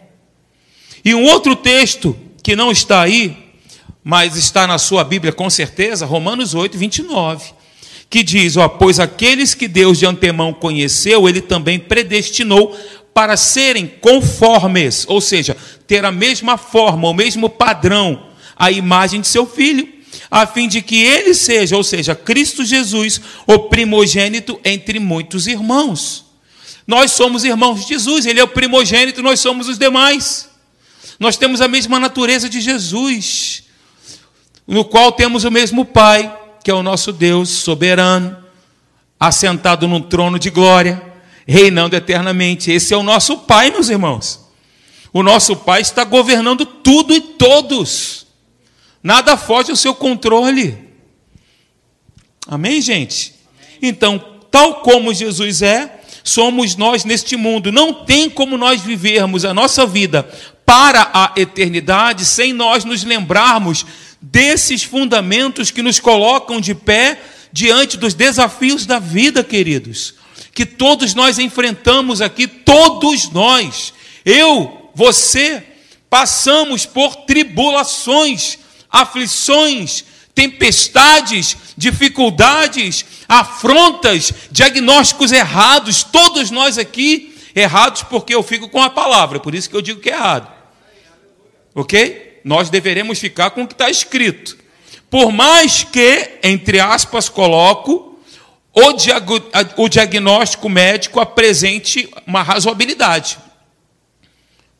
E 1.03 1.15
um 1.15 1.23
outro 1.23 1.55
texto 1.55 2.15
que 2.43 2.55
não 2.55 2.71
está 2.71 3.01
aí, 3.01 3.37
mas 4.03 4.35
está 4.35 4.65
na 4.65 4.77
sua 4.77 5.03
Bíblia 5.03 5.31
com 5.31 5.49
certeza, 5.49 6.05
Romanos 6.05 6.53
8, 6.53 6.77
29, 6.77 7.53
que 8.09 8.23
diz: 8.23 8.57
ó, 8.57 8.67
Pois 8.67 8.99
aqueles 8.99 9.53
que 9.53 9.67
Deus 9.67 9.99
de 9.99 10.05
antemão 10.05 10.53
conheceu, 10.53 11.27
ele 11.27 11.41
também 11.41 11.79
predestinou 11.79 12.77
para 13.13 13.35
serem 13.35 13.87
conformes, 13.87 15.05
ou 15.07 15.19
seja, 15.19 15.55
ter 15.85 16.05
a 16.05 16.11
mesma 16.11 16.57
forma, 16.57 17.09
o 17.09 17.13
mesmo 17.13 17.49
padrão, 17.49 18.27
a 18.55 18.71
imagem 18.71 19.21
de 19.21 19.27
seu 19.27 19.45
filho, 19.45 19.87
a 20.29 20.47
fim 20.47 20.67
de 20.67 20.81
que 20.81 21.03
ele 21.03 21.33
seja, 21.33 21.75
ou 21.75 21.83
seja, 21.83 22.15
Cristo 22.15 22.63
Jesus, 22.63 23.19
o 23.45 23.59
primogênito 23.59 24.59
entre 24.63 24.99
muitos 24.99 25.47
irmãos. 25.47 26.25
Nós 26.87 27.11
somos 27.11 27.43
irmãos 27.43 27.81
de 27.81 27.89
Jesus, 27.89 28.25
ele 28.25 28.39
é 28.39 28.43
o 28.43 28.47
primogênito, 28.47 29.21
nós 29.21 29.39
somos 29.39 29.67
os 29.67 29.77
demais. 29.77 30.50
Nós 31.19 31.37
temos 31.37 31.61
a 31.61 31.67
mesma 31.67 31.99
natureza 31.99 32.49
de 32.49 32.59
Jesus, 32.59 33.63
no 34.67 34.83
qual 34.85 35.11
temos 35.11 35.43
o 35.43 35.51
mesmo 35.51 35.85
Pai, 35.85 36.37
que 36.63 36.71
é 36.71 36.73
o 36.73 36.83
nosso 36.83 37.11
Deus 37.11 37.49
soberano, 37.49 38.37
assentado 39.19 39.87
num 39.87 40.01
trono 40.01 40.39
de 40.39 40.49
glória 40.49 41.11
reinando 41.47 41.95
eternamente. 41.95 42.71
Esse 42.71 42.93
é 42.93 42.97
o 42.97 43.03
nosso 43.03 43.39
Pai, 43.39 43.71
meus 43.71 43.89
irmãos. 43.89 44.39
O 45.13 45.21
nosso 45.21 45.55
Pai 45.57 45.81
está 45.81 46.03
governando 46.03 46.65
tudo 46.65 47.13
e 47.13 47.19
todos. 47.19 48.25
Nada 49.03 49.35
foge 49.35 49.71
ao 49.71 49.77
seu 49.77 49.93
controle. 49.93 50.77
Amém, 52.47 52.81
gente? 52.81 53.35
Então, 53.81 54.17
tal 54.49 54.81
como 54.81 55.13
Jesus 55.13 55.61
é, 55.61 56.00
somos 56.23 56.75
nós 56.75 57.05
neste 57.05 57.35
mundo. 57.35 57.71
Não 57.71 57.93
tem 57.93 58.29
como 58.29 58.57
nós 58.57 58.81
vivermos 58.81 59.45
a 59.45 59.53
nossa 59.53 59.85
vida 59.85 60.23
para 60.65 61.09
a 61.13 61.33
eternidade 61.35 62.25
sem 62.25 62.53
nós 62.53 62.85
nos 62.85 63.03
lembrarmos 63.03 63.85
desses 64.21 64.83
fundamentos 64.83 65.71
que 65.71 65.81
nos 65.81 65.99
colocam 65.99 66.61
de 66.61 66.75
pé 66.75 67.19
diante 67.51 67.97
dos 67.97 68.13
desafios 68.13 68.85
da 68.85 68.99
vida, 68.99 69.43
queridos 69.43 70.21
que 70.53 70.65
todos 70.65 71.13
nós 71.13 71.39
enfrentamos 71.39 72.21
aqui, 72.21 72.45
todos 72.45 73.29
nós, 73.31 73.93
eu, 74.25 74.91
você, 74.93 75.63
passamos 76.09 76.85
por 76.85 77.15
tribulações, 77.25 78.59
aflições, 78.89 80.03
tempestades, 80.33 81.57
dificuldades, 81.77 83.05
afrontas, 83.27 84.33
diagnósticos 84.51 85.31
errados, 85.31 86.03
todos 86.03 86.51
nós 86.51 86.77
aqui 86.77 87.35
errados 87.55 88.03
porque 88.03 88.33
eu 88.33 88.41
fico 88.41 88.69
com 88.69 88.81
a 88.81 88.89
palavra, 88.89 89.39
por 89.39 89.53
isso 89.53 89.69
que 89.69 89.75
eu 89.75 89.81
digo 89.81 89.99
que 89.99 90.09
é 90.09 90.13
errado. 90.13 90.51
Ok? 91.75 92.39
Nós 92.43 92.69
deveremos 92.69 93.19
ficar 93.19 93.51
com 93.51 93.63
o 93.63 93.67
que 93.67 93.73
está 93.73 93.89
escrito. 93.89 94.57
Por 95.09 95.31
mais 95.31 95.83
que, 95.83 96.39
entre 96.41 96.79
aspas, 96.79 97.29
coloco, 97.29 98.19
o, 98.73 98.93
diag 98.93 99.27
o 99.77 99.89
diagnóstico 99.89 100.69
médico 100.69 101.19
apresente 101.19 102.09
uma 102.25 102.41
razoabilidade. 102.41 103.37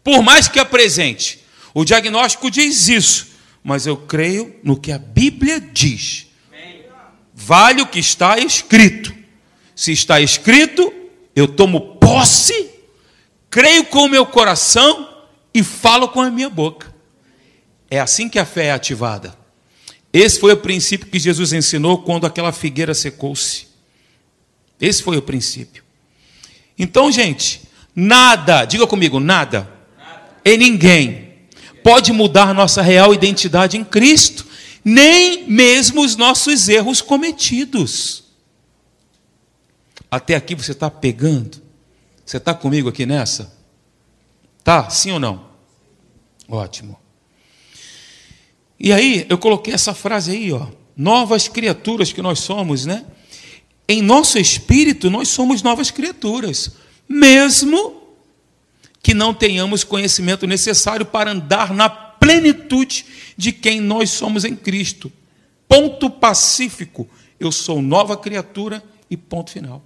Por 0.03 0.24
mais 0.24 0.48
que 0.48 0.60
apresente, 0.60 1.39
o 1.74 1.84
diagnóstico 1.84 2.50
diz 2.50 2.88
isso, 2.88 3.27
mas 3.63 3.86
eu 3.86 3.96
creio 3.96 4.56
no 4.63 4.80
que 4.80 4.91
a 4.91 4.98
Bíblia 4.98 5.60
diz. 5.60 6.27
Vale 7.34 7.82
o 7.82 7.88
que 7.88 8.00
está 8.00 8.38
escrito. 8.38 9.13
Se 9.75 9.91
está 9.91 10.20
escrito, 10.20 10.94
eu 11.36 11.48
tomo 11.48 11.96
posse, 11.96 12.70
creio 13.50 13.86
com 13.86 14.06
o 14.06 14.10
meu 14.10 14.25
coração 14.25 15.10
e 15.53 15.63
falo 15.63 16.10
com 16.10 16.22
a 16.22 16.30
minha 16.30 16.50
boca. 16.50 16.94
É 17.89 18.00
assim 18.00 18.30
que 18.30 18.39
a 18.39 18.46
fé 18.46 18.65
é 18.65 18.72
ativada. 18.72 19.36
Esse 20.13 20.39
foi 20.39 20.53
o 20.53 20.58
princípio 20.58 21.08
que 21.08 21.20
Jesus 21.20 21.53
ensinou 21.53 22.03
quando 22.03 22.25
aquela 22.25 22.51
figueira 22.51 22.94
secou-se. 22.94 23.68
Esse 24.80 25.01
foi 25.01 25.18
o 25.18 25.22
princípio. 25.22 25.84
Então, 26.77 27.12
gente, 27.12 27.62
nada, 27.96 28.65
diga 28.65 28.88
comigo, 28.88 29.20
nada, 29.20 29.70
nada. 29.98 30.38
e 30.44 30.58
ninguém 30.58 31.30
pode 31.83 32.11
mudar 32.11 32.53
nossa 32.53 32.81
real 32.81 33.13
identidade 33.13 33.77
em 33.77 33.83
Cristo, 33.83 34.45
nem 34.83 35.47
mesmo 35.50 36.01
os 36.01 36.15
nossos 36.15 36.69
erros 36.69 37.01
cometidos. 37.01 38.23
Até 40.09 40.35
aqui 40.35 40.55
você 40.55 40.71
está 40.71 40.89
pegando? 40.89 41.61
Você 42.25 42.38
está 42.38 42.53
comigo 42.53 42.89
aqui 42.89 43.05
nessa? 43.05 43.53
Tá? 44.63 44.89
Sim 44.89 45.11
ou 45.11 45.19
não? 45.19 45.45
Ótimo. 46.47 47.00
E 48.79 48.91
aí, 48.91 49.25
eu 49.29 49.38
coloquei 49.38 49.73
essa 49.73 49.93
frase 49.93 50.31
aí, 50.31 50.51
ó. 50.51 50.67
Novas 50.97 51.47
criaturas 51.47 52.11
que 52.11 52.21
nós 52.21 52.39
somos, 52.39 52.85
né? 52.85 53.05
em 53.91 54.01
nosso 54.01 54.39
espírito 54.39 55.09
nós 55.09 55.27
somos 55.27 55.61
novas 55.61 55.91
criaturas, 55.91 56.71
mesmo 57.09 58.00
que 59.01 59.13
não 59.13 59.34
tenhamos 59.34 59.84
conhecimento 59.84 60.46
necessário 60.46 61.05
para 61.05 61.31
andar 61.31 61.74
na 61.74 61.89
plenitude 61.89 63.05
de 63.36 63.51
quem 63.51 63.81
nós 63.81 64.12
somos 64.12 64.46
em 64.46 64.55
Cristo. 64.55 65.12
Ponto 65.67 66.10
pacífico. 66.10 67.10
Eu 67.39 67.51
sou 67.51 67.81
nova 67.81 68.15
criatura 68.15 68.84
e 69.10 69.17
ponto 69.17 69.51
final. 69.51 69.84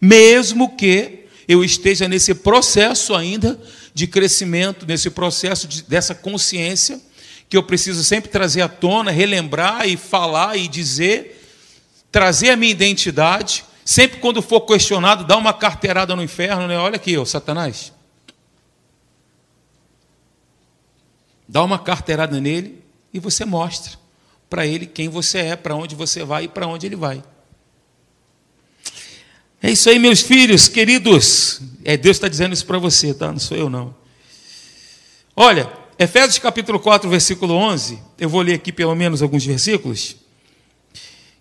Mesmo 0.00 0.76
que 0.76 1.26
eu 1.48 1.64
esteja 1.64 2.06
nesse 2.06 2.32
processo 2.34 3.14
ainda 3.14 3.60
de 3.92 4.06
crescimento, 4.06 4.86
nesse 4.86 5.10
processo 5.10 5.66
de, 5.66 5.82
dessa 5.82 6.14
consciência, 6.14 7.00
que 7.48 7.56
eu 7.56 7.62
preciso 7.64 8.04
sempre 8.04 8.30
trazer 8.30 8.62
à 8.62 8.68
tona, 8.68 9.10
relembrar 9.10 9.88
e 9.88 9.96
falar 9.96 10.56
e 10.56 10.68
dizer 10.68 11.38
trazer 12.12 12.50
a 12.50 12.56
minha 12.56 12.70
identidade, 12.70 13.64
sempre 13.84 14.20
quando 14.20 14.40
for 14.40 14.60
questionado, 14.62 15.24
dar 15.24 15.36
uma 15.36 15.52
carteirada 15.52 16.14
no 16.14 16.22
inferno, 16.22 16.68
né? 16.68 16.78
Olha 16.78 16.96
aqui, 16.96 17.16
ó, 17.16 17.24
Satanás. 17.24 17.92
Dá 21.50 21.64
uma 21.64 21.80
carteirada 21.80 22.40
nele 22.40 22.80
e 23.12 23.18
você 23.18 23.44
mostra 23.44 23.98
para 24.48 24.64
ele 24.64 24.86
quem 24.86 25.08
você 25.08 25.38
é, 25.38 25.56
para 25.56 25.74
onde 25.74 25.96
você 25.96 26.22
vai 26.22 26.44
e 26.44 26.48
para 26.48 26.64
onde 26.64 26.86
ele 26.86 26.94
vai. 26.94 27.20
É 29.60 29.68
isso 29.68 29.90
aí, 29.90 29.98
meus 29.98 30.20
filhos, 30.20 30.68
queridos. 30.68 31.60
É 31.84 31.96
Deus 31.96 32.18
está 32.18 32.28
dizendo 32.28 32.52
isso 32.52 32.64
para 32.64 32.78
você, 32.78 33.12
tá? 33.12 33.32
Não 33.32 33.40
sou 33.40 33.56
eu, 33.56 33.68
não. 33.68 33.92
Olha, 35.34 35.68
Efésios 35.98 36.38
capítulo 36.38 36.78
4, 36.78 37.10
versículo 37.10 37.52
11. 37.54 37.98
Eu 38.16 38.28
vou 38.28 38.42
ler 38.42 38.54
aqui 38.54 38.70
pelo 38.70 38.94
menos 38.94 39.20
alguns 39.20 39.44
versículos 39.44 40.14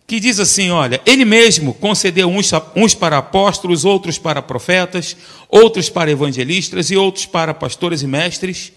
que 0.08 0.20
diz 0.20 0.40
assim: 0.40 0.72
olha, 0.72 1.00
ele 1.06 1.24
mesmo 1.24 1.72
concedeu 1.76 2.28
uns, 2.28 2.50
uns 2.76 2.96
para 2.96 3.20
apóstolos, 3.20 3.86
outros 3.86 4.18
para 4.18 4.42
profetas, 4.42 5.16
outros 5.48 5.88
para 5.88 6.10
evangelistas 6.10 6.90
e 6.90 6.98
outros 6.98 7.28
para 7.28 7.54
pastores 7.54 8.02
e 8.02 8.08
mestres, 8.08 8.74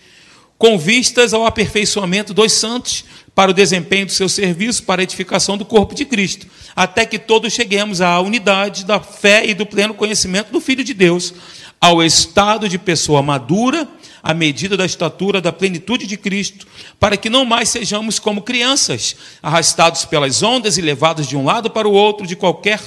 com 0.62 0.78
vistas 0.78 1.34
ao 1.34 1.44
aperfeiçoamento 1.44 2.32
dos 2.32 2.52
santos, 2.52 3.04
para 3.34 3.50
o 3.50 3.54
desempenho 3.54 4.06
do 4.06 4.12
seu 4.12 4.28
serviço, 4.28 4.84
para 4.84 5.02
a 5.02 5.02
edificação 5.02 5.58
do 5.58 5.64
corpo 5.64 5.92
de 5.92 6.04
Cristo, 6.04 6.46
até 6.76 7.04
que 7.04 7.18
todos 7.18 7.52
cheguemos 7.52 8.00
à 8.00 8.20
unidade 8.20 8.84
da 8.84 9.00
fé 9.00 9.44
e 9.44 9.54
do 9.54 9.66
pleno 9.66 9.92
conhecimento 9.92 10.52
do 10.52 10.60
Filho 10.60 10.84
de 10.84 10.94
Deus, 10.94 11.34
ao 11.80 12.00
estado 12.00 12.68
de 12.68 12.78
pessoa 12.78 13.20
madura 13.20 13.88
à 14.22 14.32
medida 14.32 14.76
da 14.76 14.86
estatura 14.86 15.40
da 15.40 15.52
plenitude 15.52 16.06
de 16.06 16.16
Cristo, 16.16 16.64
para 17.00 17.16
que 17.16 17.28
não 17.28 17.44
mais 17.44 17.68
sejamos 17.68 18.20
como 18.20 18.40
crianças, 18.40 19.16
arrastados 19.42 20.04
pelas 20.04 20.44
ondas 20.44 20.78
e 20.78 20.80
levados 20.80 21.26
de 21.26 21.36
um 21.36 21.44
lado 21.44 21.70
para 21.70 21.88
o 21.88 21.92
outro 21.92 22.24
de 22.24 22.36
qualquer 22.36 22.78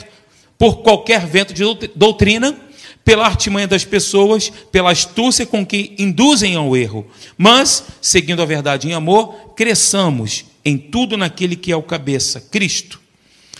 por 0.58 0.78
qualquer 0.78 1.26
vento 1.26 1.54
de 1.54 1.64
doutrina, 1.94 2.58
pela 3.06 3.28
artimanha 3.28 3.68
das 3.68 3.86
pessoas, 3.86 4.52
pela 4.72 4.92
astúcia 4.92 5.46
com 5.46 5.64
que 5.64 5.94
induzem 6.00 6.56
ao 6.56 6.76
erro, 6.76 7.06
mas, 7.38 7.84
seguindo 8.02 8.42
a 8.42 8.46
verdade 8.46 8.90
em 8.90 8.94
amor, 8.94 9.54
cresçamos 9.56 10.46
em 10.66 10.76
tudo 10.76 11.16
naquele 11.16 11.56
que 11.56 11.72
é 11.72 11.76
o 11.76 11.84
cabeça, 11.84 12.42
Cristo, 12.42 13.00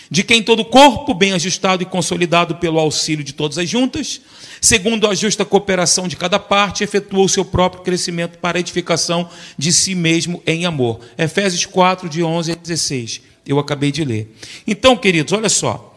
de 0.10 0.24
quem 0.24 0.42
todo 0.42 0.62
o 0.62 0.66
corpo, 0.66 1.14
bem 1.14 1.34
ajustado 1.34 1.84
e 1.84 1.86
consolidado 1.86 2.56
pelo 2.56 2.80
auxílio 2.80 3.24
de 3.24 3.34
todas 3.34 3.60
as 3.60 3.70
juntas, 3.70 4.20
segundo 4.60 5.08
a 5.08 5.14
justa 5.14 5.46
cooperação 5.46 6.08
de 6.08 6.16
cada 6.16 6.40
parte, 6.40 6.84
efetua 6.84 7.24
o 7.24 7.30
seu 7.30 7.46
próprio 7.46 7.84
crescimento 7.84 8.40
para 8.40 8.58
a 8.58 8.60
edificação 8.60 9.30
de 9.56 9.72
si 9.72 9.94
mesmo 9.94 10.42
em 10.48 10.66
amor. 10.66 11.00
Efésios 11.18 11.68
4, 11.68 12.10
de 12.10 12.24
11 12.24 12.52
a 12.52 12.56
16. 12.56 13.22
Eu 13.46 13.60
acabei 13.60 13.92
de 13.92 14.04
ler. 14.04 14.36
Então, 14.66 14.98
queridos, 14.98 15.34
olha 15.34 15.50
só. 15.50 15.95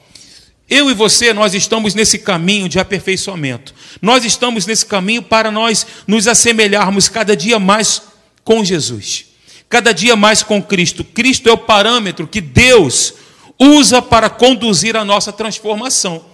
Eu 0.68 0.90
e 0.90 0.94
você, 0.94 1.32
nós 1.32 1.54
estamos 1.54 1.94
nesse 1.94 2.18
caminho 2.18 2.68
de 2.68 2.78
aperfeiçoamento. 2.78 3.75
Nós 4.02 4.25
estamos 4.25 4.66
nesse 4.66 4.84
caminho 4.84 5.22
para 5.22 5.50
nós 5.50 5.87
nos 6.06 6.28
assemelharmos 6.28 7.08
cada 7.08 7.34
dia 7.34 7.58
mais 7.58 8.02
com 8.44 8.62
Jesus. 8.62 9.25
Cada 9.68 9.92
dia 9.92 10.14
mais 10.14 10.42
com 10.42 10.62
Cristo. 10.62 11.02
Cristo 11.02 11.48
é 11.48 11.52
o 11.52 11.58
parâmetro 11.58 12.26
que 12.26 12.40
Deus 12.40 13.14
usa 13.58 14.02
para 14.02 14.28
conduzir 14.28 14.94
a 14.94 15.04
nossa 15.04 15.32
transformação. 15.32 16.25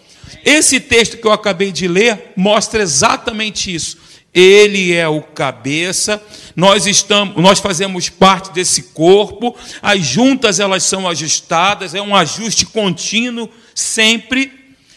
Esse 0.45 0.81
texto 0.81 1.17
que 1.17 1.27
eu 1.27 1.33
acabei 1.33 1.71
de 1.71 1.87
ler 1.87 2.33
mostra 2.37 2.83
exatamente 2.83 3.73
isso. 3.73 3.99
Ele 4.33 4.93
é 4.93 5.07
o 5.07 5.23
cabeça, 5.23 6.21
nós 6.57 6.87
estamos, 6.87 7.41
nós 7.41 7.61
fazemos 7.61 8.09
parte 8.09 8.53
desse 8.53 8.83
corpo, 8.83 9.55
as 9.81 10.05
juntas 10.05 10.59
elas 10.59 10.83
são 10.83 11.09
ajustadas, 11.09 11.95
é 11.95 12.03
um 12.03 12.17
ajuste 12.17 12.67
contínuo 12.67 13.49
sempre 13.75 14.53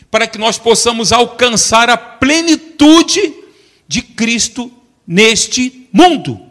para 0.10 0.28
que 0.28 0.38
nós 0.38 0.58
possamos 0.58 1.12
alcançar 1.12 1.90
a 1.90 1.98
plenitude 1.98 3.34
de 3.88 4.02
Cristo 4.02 4.72
neste 5.06 5.88
mundo. 5.92 6.42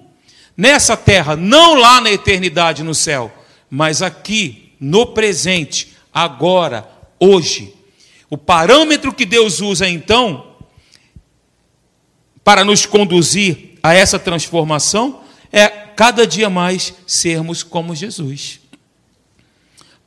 Nessa 0.57 0.97
terra, 0.97 1.37
não 1.37 1.75
lá 1.75 2.01
na 2.01 2.11
eternidade 2.11 2.83
no 2.83 2.95
céu, 2.95 3.33
mas 3.71 4.03
aqui 4.03 4.73
no 4.81 5.07
presente, 5.07 5.97
agora, 6.13 6.89
hoje. 7.21 7.75
O 8.29 8.37
parâmetro 8.37 9.13
que 9.13 9.25
Deus 9.25 9.61
usa 9.61 9.89
então 9.89 10.57
para 12.43 12.65
nos 12.65 12.87
conduzir 12.87 13.79
a 13.83 13.95
essa 13.95 14.19
transformação 14.19 15.23
é 15.53 15.69
cada 15.69 16.27
dia 16.27 16.51
mais 16.51 16.95
sermos 17.07 17.63
como 17.63 17.95
Jesus. 17.95 18.61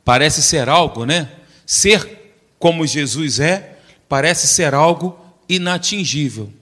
Parece 0.04 0.42
ser 0.42 0.68
algo, 0.68 1.04
né? 1.04 1.28
Ser 1.72 2.34
como 2.58 2.84
Jesus 2.84 3.38
é, 3.38 3.78
parece 4.08 4.48
ser 4.48 4.74
algo 4.74 5.16
inatingível 5.48 6.52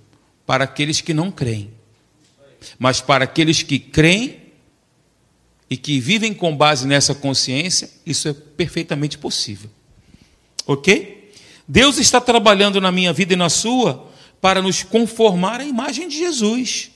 para 0.45 0.65
aqueles 0.65 1.01
que 1.01 1.15
não 1.15 1.31
creem. 1.31 1.71
Mas 2.79 3.01
para 3.01 3.25
aqueles 3.25 3.63
que 3.63 3.79
creem 3.79 4.39
e 5.71 5.79
que 5.79 5.99
vivem 5.99 6.35
com 6.35 6.55
base 6.55 6.87
nessa 6.87 7.15
consciência, 7.15 7.89
isso 8.05 8.29
é 8.29 8.35
perfeitamente 8.35 9.17
possível. 9.17 9.71
Ok? 10.67 11.33
Deus 11.67 11.97
está 11.97 12.21
trabalhando 12.21 12.79
na 12.79 12.93
minha 12.93 13.11
vida 13.11 13.33
e 13.33 13.37
na 13.37 13.49
sua 13.49 14.11
para 14.43 14.61
nos 14.61 14.83
conformar 14.83 15.63
à 15.63 15.65
imagem 15.65 16.07
de 16.07 16.19
Jesus. 16.19 16.91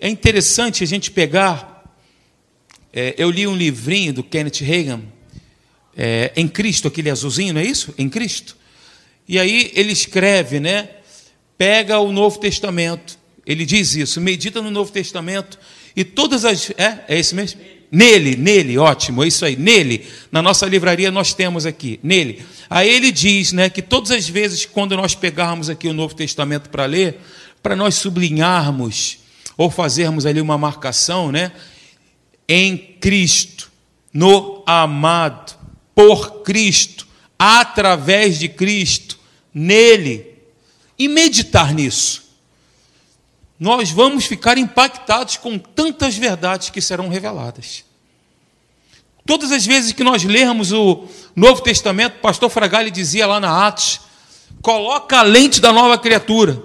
É 0.00 0.08
interessante 0.08 0.84
a 0.84 0.86
gente 0.86 1.10
pegar. 1.10 1.77
É, 2.92 3.14
eu 3.18 3.30
li 3.30 3.46
um 3.46 3.54
livrinho 3.54 4.12
do 4.12 4.22
Kenneth 4.22 4.60
Reagan, 4.60 5.02
é, 5.96 6.32
Em 6.36 6.46
Cristo, 6.46 6.86
aquele 6.88 7.10
azulzinho, 7.10 7.54
não 7.54 7.60
é 7.60 7.64
isso? 7.64 7.92
Em 7.98 8.08
Cristo. 8.08 8.56
E 9.28 9.38
aí 9.38 9.72
ele 9.74 9.92
escreve, 9.92 10.60
né? 10.60 10.88
Pega 11.58 11.98
o 11.98 12.12
Novo 12.12 12.38
Testamento. 12.38 13.18
Ele 13.44 13.66
diz 13.66 13.96
isso, 13.96 14.20
medita 14.20 14.62
no 14.62 14.70
Novo 14.70 14.92
Testamento 14.92 15.58
e 15.96 16.04
todas 16.04 16.44
as. 16.44 16.70
É, 16.70 17.04
é 17.08 17.18
isso 17.18 17.34
mesmo? 17.34 17.60
Nele, 17.90 18.36
nele, 18.36 18.76
ótimo, 18.76 19.24
é 19.24 19.28
isso 19.28 19.44
aí, 19.44 19.56
nele. 19.56 20.06
Na 20.30 20.42
nossa 20.42 20.66
livraria 20.66 21.10
nós 21.10 21.32
temos 21.32 21.64
aqui, 21.64 21.98
nele. 22.02 22.44
Aí 22.68 22.88
ele 22.88 23.10
diz 23.10 23.52
né, 23.52 23.70
que 23.70 23.80
todas 23.80 24.10
as 24.10 24.28
vezes, 24.28 24.66
quando 24.66 24.94
nós 24.96 25.14
pegarmos 25.14 25.70
aqui 25.70 25.88
o 25.88 25.94
Novo 25.94 26.14
Testamento 26.14 26.68
para 26.68 26.84
ler, 26.84 27.18
para 27.62 27.74
nós 27.74 27.94
sublinharmos 27.94 29.18
ou 29.56 29.70
fazermos 29.70 30.26
ali 30.26 30.40
uma 30.40 30.58
marcação, 30.58 31.32
né? 31.32 31.50
Em 32.48 32.76
Cristo, 32.76 33.70
no 34.12 34.62
amado, 34.66 35.56
por 35.94 36.42
Cristo, 36.42 37.06
através 37.38 38.38
de 38.38 38.48
Cristo, 38.48 39.18
nele, 39.52 40.26
e 40.98 41.06
meditar 41.08 41.72
nisso. 41.72 42.28
Nós 43.58 43.90
vamos 43.90 44.24
ficar 44.24 44.56
impactados 44.56 45.36
com 45.36 45.58
tantas 45.58 46.16
verdades 46.16 46.70
que 46.70 46.80
serão 46.80 47.08
reveladas. 47.08 47.84
Todas 49.26 49.52
as 49.52 49.66
vezes 49.66 49.92
que 49.92 50.02
nós 50.02 50.24
lermos 50.24 50.72
o 50.72 51.06
Novo 51.36 51.60
Testamento, 51.60 52.16
o 52.16 52.20
pastor 52.20 52.48
Fragali 52.48 52.90
dizia 52.90 53.26
lá 53.26 53.38
na 53.38 53.66
Atos, 53.66 54.00
coloca 54.62 55.18
a 55.18 55.22
lente 55.22 55.60
da 55.60 55.72
nova 55.72 55.98
criatura. 55.98 56.62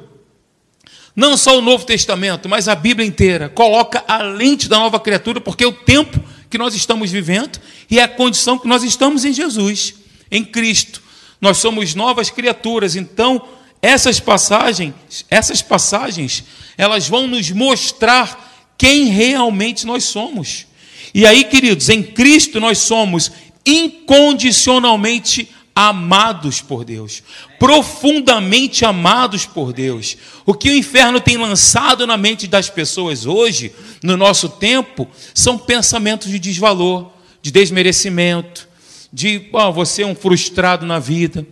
Não 1.15 1.37
só 1.37 1.57
o 1.57 1.61
Novo 1.61 1.85
Testamento, 1.85 2.49
mas 2.49 2.67
a 2.67 2.75
Bíblia 2.75 3.07
inteira. 3.07 3.49
Coloca 3.49 4.03
a 4.07 4.23
lente 4.23 4.67
da 4.67 4.79
nova 4.79 4.99
criatura, 4.99 5.39
porque 5.39 5.63
é 5.63 5.67
o 5.67 5.73
tempo 5.73 6.19
que 6.49 6.57
nós 6.57 6.73
estamos 6.75 7.11
vivendo 7.11 7.59
e 7.89 7.99
é 7.99 8.03
a 8.03 8.07
condição 8.07 8.57
que 8.57 8.67
nós 8.67 8.83
estamos 8.83 9.25
em 9.25 9.33
Jesus, 9.33 9.95
em 10.31 10.43
Cristo. 10.43 11.01
Nós 11.39 11.57
somos 11.57 11.93
novas 11.93 12.29
criaturas, 12.29 12.95
então 12.95 13.41
essas 13.81 14.19
passagens, 14.19 14.93
essas 15.29 15.61
passagens, 15.61 16.43
elas 16.77 17.07
vão 17.07 17.27
nos 17.27 17.51
mostrar 17.51 18.71
quem 18.77 19.05
realmente 19.05 19.85
nós 19.85 20.05
somos. 20.05 20.65
E 21.13 21.25
aí, 21.27 21.43
queridos, 21.43 21.89
em 21.89 22.01
Cristo 22.01 22.59
nós 22.59 22.79
somos 22.79 23.31
incondicionalmente 23.65 25.49
amados 25.75 26.61
por 26.61 26.85
Deus, 26.85 27.23
profundamente 27.57 28.85
amados 28.85 29.45
por 29.45 29.73
Deus. 29.73 30.15
O 30.45 30.53
que 30.53 30.69
o 30.69 30.75
inferno 30.75 31.19
tem 31.19 31.37
lançado 31.37 32.05
na 32.05 32.17
mente 32.17 32.47
das 32.47 32.69
pessoas 32.69 33.25
hoje, 33.25 33.73
no 34.03 34.15
nosso 34.15 34.49
tempo, 34.49 35.07
são 35.33 35.57
pensamentos 35.57 36.29
de 36.29 36.37
desvalor, 36.37 37.11
de 37.41 37.51
desmerecimento, 37.51 38.67
de 39.11 39.49
oh, 39.51 39.71
você 39.71 40.03
é 40.03 40.07
um 40.07 40.15
frustrado 40.15 40.85
na 40.85 40.99
vida. 40.99 41.45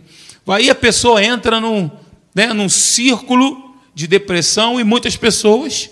Aí 0.46 0.70
a 0.70 0.74
pessoa 0.74 1.22
entra 1.22 1.60
num, 1.60 1.90
né, 2.34 2.52
num 2.52 2.68
círculo 2.68 3.74
de 3.94 4.06
depressão 4.06 4.80
e 4.80 4.84
muitas 4.84 5.16
pessoas 5.16 5.90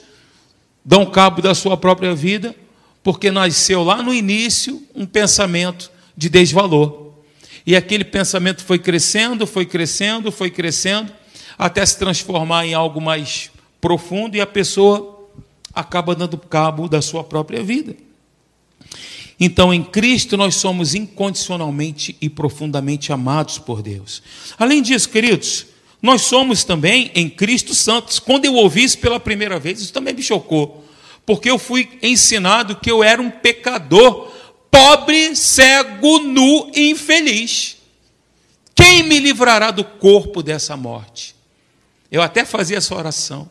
dão 0.85 1.07
cabo 1.07 1.43
da 1.43 1.55
sua 1.55 1.77
própria 1.77 2.15
vida 2.15 2.55
porque 3.03 3.31
nasceu 3.31 3.83
lá 3.83 4.03
no 4.03 4.13
início 4.13 4.83
um 4.95 5.07
pensamento 5.07 5.91
de 6.17 6.29
desvalor. 6.29 7.00
E 7.71 7.77
aquele 7.77 8.03
pensamento 8.03 8.65
foi 8.65 8.81
crescendo, 8.81 9.47
foi 9.47 9.65
crescendo, 9.65 10.33
foi 10.33 10.51
crescendo, 10.51 11.13
até 11.57 11.87
se 11.87 11.97
transformar 11.97 12.67
em 12.67 12.75
algo 12.75 13.01
mais 13.01 13.49
profundo 13.81 14.37
e 14.37 14.41
a 14.41 14.47
pessoa 14.47 15.29
acaba 15.73 16.17
dando 16.17 16.37
cabo 16.37 16.89
da 16.89 17.01
sua 17.01 17.23
própria 17.23 17.63
vida. 17.63 17.95
Então, 19.39 19.73
em 19.73 19.85
Cristo, 19.85 20.37
nós 20.37 20.57
somos 20.57 20.97
incondicionalmente 20.97 22.17
e 22.21 22.29
profundamente 22.29 23.13
amados 23.13 23.57
por 23.57 23.83
Deus. 23.83 24.21
Além 24.59 24.83
disso, 24.83 25.09
queridos, 25.09 25.67
nós 26.03 26.23
somos 26.23 26.65
também 26.65 27.13
em 27.15 27.31
Cristo 27.31 27.73
santos. 27.73 28.19
Quando 28.19 28.47
eu 28.47 28.55
ouvi 28.55 28.83
isso 28.83 28.99
pela 28.99 29.21
primeira 29.21 29.61
vez, 29.61 29.81
isso 29.81 29.93
também 29.93 30.13
me 30.13 30.25
chocou 30.25 30.91
porque 31.31 31.49
eu 31.49 31.59
fui 31.59 31.89
ensinado 32.03 32.75
que 32.75 32.91
eu 32.91 33.05
era 33.05 33.23
um 33.23 33.31
pecador, 33.31 34.33
pobre, 34.71 35.35
cego, 35.35 36.21
nu 36.21 36.71
e 36.75 36.91
infeliz. 36.91 37.77
Quem 38.75 39.03
me 39.03 39.19
livrará 39.19 39.71
do 39.71 39.85
corpo 39.85 40.43
dessa 40.43 40.77
morte? 40.77 41.35
Eu 42.11 42.23
até 42.23 42.45
fazia 42.45 42.79
essa 42.79 42.95
oração. 42.95 43.49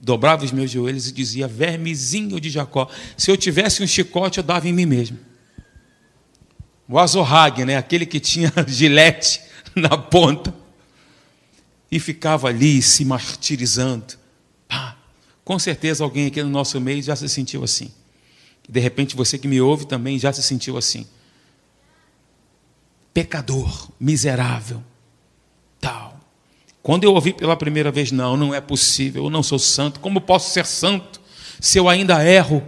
Dobrava 0.00 0.44
os 0.44 0.52
meus 0.52 0.70
joelhos 0.70 1.08
e 1.08 1.12
dizia: 1.12 1.46
Vermezinho 1.46 2.40
de 2.40 2.50
Jacó. 2.50 2.88
Se 3.16 3.30
eu 3.30 3.36
tivesse 3.36 3.82
um 3.82 3.86
chicote, 3.86 4.38
eu 4.38 4.44
dava 4.44 4.68
em 4.68 4.72
mim 4.72 4.86
mesmo. 4.86 5.18
O 6.88 6.98
azorrague, 6.98 7.64
né? 7.64 7.76
aquele 7.76 8.06
que 8.06 8.20
tinha 8.20 8.52
gilete 8.66 9.40
na 9.74 9.96
ponta. 9.96 10.54
E 11.90 12.00
ficava 12.00 12.48
ali 12.48 12.80
se 12.80 13.04
martirizando. 13.04 14.14
Pá, 14.66 14.96
com 15.44 15.58
certeza 15.58 16.02
alguém 16.02 16.26
aqui 16.26 16.42
no 16.42 16.48
nosso 16.48 16.80
meio 16.80 17.02
já 17.02 17.14
se 17.14 17.28
sentiu 17.28 17.62
assim. 17.62 17.92
De 18.68 18.80
repente 18.80 19.16
você 19.16 19.38
que 19.38 19.48
me 19.48 19.60
ouve 19.60 19.86
também 19.86 20.18
já 20.18 20.32
se 20.32 20.42
sentiu 20.42 20.76
assim. 20.76 21.06
Pecador, 23.12 23.88
miserável, 24.00 24.82
tal. 25.80 26.18
Quando 26.82 27.04
eu 27.04 27.14
ouvi 27.14 27.32
pela 27.32 27.56
primeira 27.56 27.90
vez, 27.92 28.10
não, 28.10 28.36
não 28.36 28.54
é 28.54 28.60
possível, 28.60 29.24
eu 29.24 29.30
não 29.30 29.42
sou 29.42 29.58
santo. 29.58 30.00
Como 30.00 30.20
posso 30.20 30.50
ser 30.50 30.66
santo 30.66 31.20
se 31.60 31.78
eu 31.78 31.88
ainda 31.88 32.24
erro? 32.24 32.62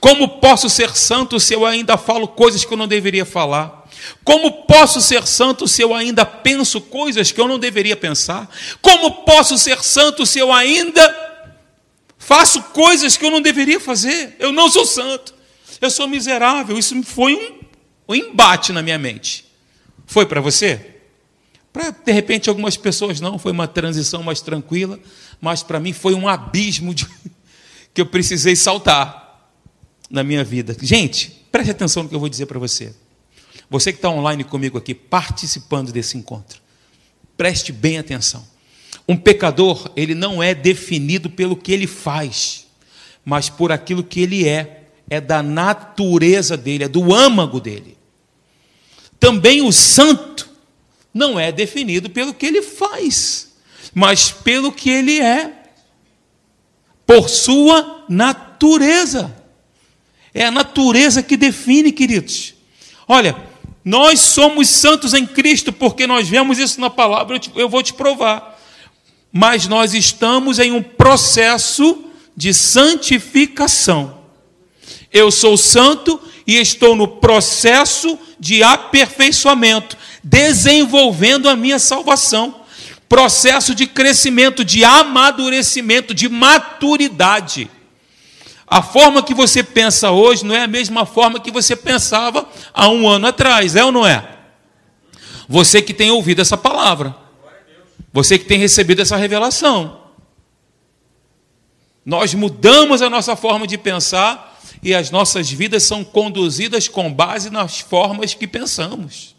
Como 0.00 0.40
posso 0.40 0.68
ser 0.68 0.94
santo 0.96 1.40
se 1.40 1.54
eu 1.54 1.64
ainda 1.64 1.96
falo 1.96 2.28
coisas 2.28 2.64
que 2.64 2.72
eu 2.72 2.76
não 2.76 2.86
deveria 2.86 3.24
falar? 3.24 3.88
Como 4.22 4.64
posso 4.64 5.00
ser 5.00 5.26
santo 5.26 5.66
se 5.66 5.82
eu 5.82 5.94
ainda 5.94 6.24
penso 6.24 6.80
coisas 6.80 7.32
que 7.32 7.40
eu 7.40 7.48
não 7.48 7.58
deveria 7.58 7.96
pensar? 7.96 8.48
Como 8.80 9.24
posso 9.24 9.58
ser 9.58 9.82
santo 9.82 10.24
se 10.24 10.38
eu 10.38 10.52
ainda 10.52 11.27
Faço 12.28 12.62
coisas 12.62 13.16
que 13.16 13.24
eu 13.24 13.30
não 13.30 13.40
deveria 13.40 13.80
fazer. 13.80 14.36
Eu 14.38 14.52
não 14.52 14.68
sou 14.68 14.84
santo. 14.84 15.34
Eu 15.80 15.90
sou 15.90 16.06
miserável. 16.06 16.76
Isso 16.76 17.02
foi 17.02 17.34
um, 17.34 17.60
um 18.06 18.14
embate 18.14 18.70
na 18.70 18.82
minha 18.82 18.98
mente. 18.98 19.46
Foi 20.04 20.26
para 20.26 20.38
você? 20.38 20.96
Para, 21.72 21.88
de 21.88 22.12
repente, 22.12 22.50
algumas 22.50 22.76
pessoas 22.76 23.18
não. 23.18 23.38
Foi 23.38 23.50
uma 23.50 23.66
transição 23.66 24.22
mais 24.22 24.42
tranquila. 24.42 25.00
Mas 25.40 25.62
para 25.62 25.80
mim 25.80 25.94
foi 25.94 26.12
um 26.12 26.28
abismo 26.28 26.92
de, 26.92 27.06
que 27.94 28.02
eu 28.02 28.04
precisei 28.04 28.54
saltar 28.54 29.50
na 30.10 30.22
minha 30.22 30.44
vida. 30.44 30.76
Gente, 30.82 31.30
preste 31.50 31.70
atenção 31.70 32.02
no 32.02 32.10
que 32.10 32.14
eu 32.14 32.20
vou 32.20 32.28
dizer 32.28 32.44
para 32.44 32.58
você. 32.58 32.94
Você 33.70 33.90
que 33.90 33.96
está 33.96 34.10
online 34.10 34.44
comigo 34.44 34.76
aqui, 34.76 34.94
participando 34.94 35.90
desse 35.92 36.18
encontro, 36.18 36.60
preste 37.38 37.72
bem 37.72 37.96
atenção. 37.96 38.46
Um 39.08 39.16
pecador, 39.16 39.90
ele 39.96 40.14
não 40.14 40.42
é 40.42 40.54
definido 40.54 41.30
pelo 41.30 41.56
que 41.56 41.72
ele 41.72 41.86
faz, 41.86 42.66
mas 43.24 43.48
por 43.48 43.72
aquilo 43.72 44.04
que 44.04 44.20
ele 44.20 44.46
é, 44.46 44.84
é 45.08 45.20
da 45.20 45.42
natureza 45.42 46.56
dele, 46.56 46.84
é 46.84 46.88
do 46.88 47.14
âmago 47.14 47.58
dele. 47.58 47.96
Também 49.18 49.62
o 49.62 49.72
santo 49.72 50.48
não 51.12 51.40
é 51.40 51.50
definido 51.50 52.10
pelo 52.10 52.34
que 52.34 52.46
ele 52.46 52.62
faz, 52.62 53.54
mas 53.94 54.30
pelo 54.30 54.70
que 54.70 54.90
ele 54.90 55.18
é, 55.18 55.52
por 57.06 57.28
sua 57.28 58.04
natureza. 58.08 59.34
É 60.34 60.44
a 60.44 60.50
natureza 60.50 61.22
que 61.22 61.36
define, 61.36 61.90
queridos. 61.90 62.54
Olha, 63.08 63.34
nós 63.82 64.20
somos 64.20 64.68
santos 64.68 65.14
em 65.14 65.26
Cristo 65.26 65.72
porque 65.72 66.06
nós 66.06 66.28
vemos 66.28 66.58
isso 66.58 66.78
na 66.78 66.90
palavra, 66.90 67.40
eu, 67.56 67.68
vou 67.68 67.82
te 67.82 67.94
provar. 67.94 68.57
Mas 69.32 69.66
nós 69.66 69.94
estamos 69.94 70.58
em 70.58 70.72
um 70.72 70.82
processo 70.82 72.04
de 72.36 72.54
santificação. 72.54 74.18
Eu 75.12 75.30
sou 75.30 75.56
santo 75.56 76.20
e 76.46 76.56
estou 76.56 76.94
no 76.94 77.08
processo 77.08 78.18
de 78.38 78.62
aperfeiçoamento, 78.62 79.96
desenvolvendo 80.22 81.48
a 81.48 81.56
minha 81.56 81.78
salvação. 81.78 82.62
Processo 83.08 83.74
de 83.74 83.86
crescimento, 83.86 84.64
de 84.64 84.84
amadurecimento, 84.84 86.14
de 86.14 86.28
maturidade. 86.28 87.70
A 88.66 88.82
forma 88.82 89.22
que 89.22 89.32
você 89.32 89.62
pensa 89.62 90.10
hoje 90.10 90.44
não 90.44 90.54
é 90.54 90.62
a 90.62 90.68
mesma 90.68 91.06
forma 91.06 91.40
que 91.40 91.50
você 91.50 91.74
pensava 91.74 92.46
há 92.72 92.88
um 92.88 93.08
ano 93.08 93.26
atrás, 93.26 93.74
é 93.74 93.84
ou 93.84 93.90
não 93.90 94.06
é? 94.06 94.36
Você 95.48 95.80
que 95.80 95.94
tem 95.94 96.10
ouvido 96.10 96.42
essa 96.42 96.56
palavra, 96.56 97.16
você 98.12 98.38
que 98.38 98.44
tem 98.44 98.58
recebido 98.58 99.02
essa 99.02 99.16
revelação. 99.16 100.00
Nós 102.04 102.32
mudamos 102.32 103.02
a 103.02 103.10
nossa 103.10 103.36
forma 103.36 103.66
de 103.66 103.76
pensar 103.76 104.58
e 104.82 104.94
as 104.94 105.10
nossas 105.10 105.50
vidas 105.50 105.82
são 105.82 106.02
conduzidas 106.02 106.88
com 106.88 107.12
base 107.12 107.50
nas 107.50 107.80
formas 107.80 108.34
que 108.34 108.46
pensamos. 108.46 109.36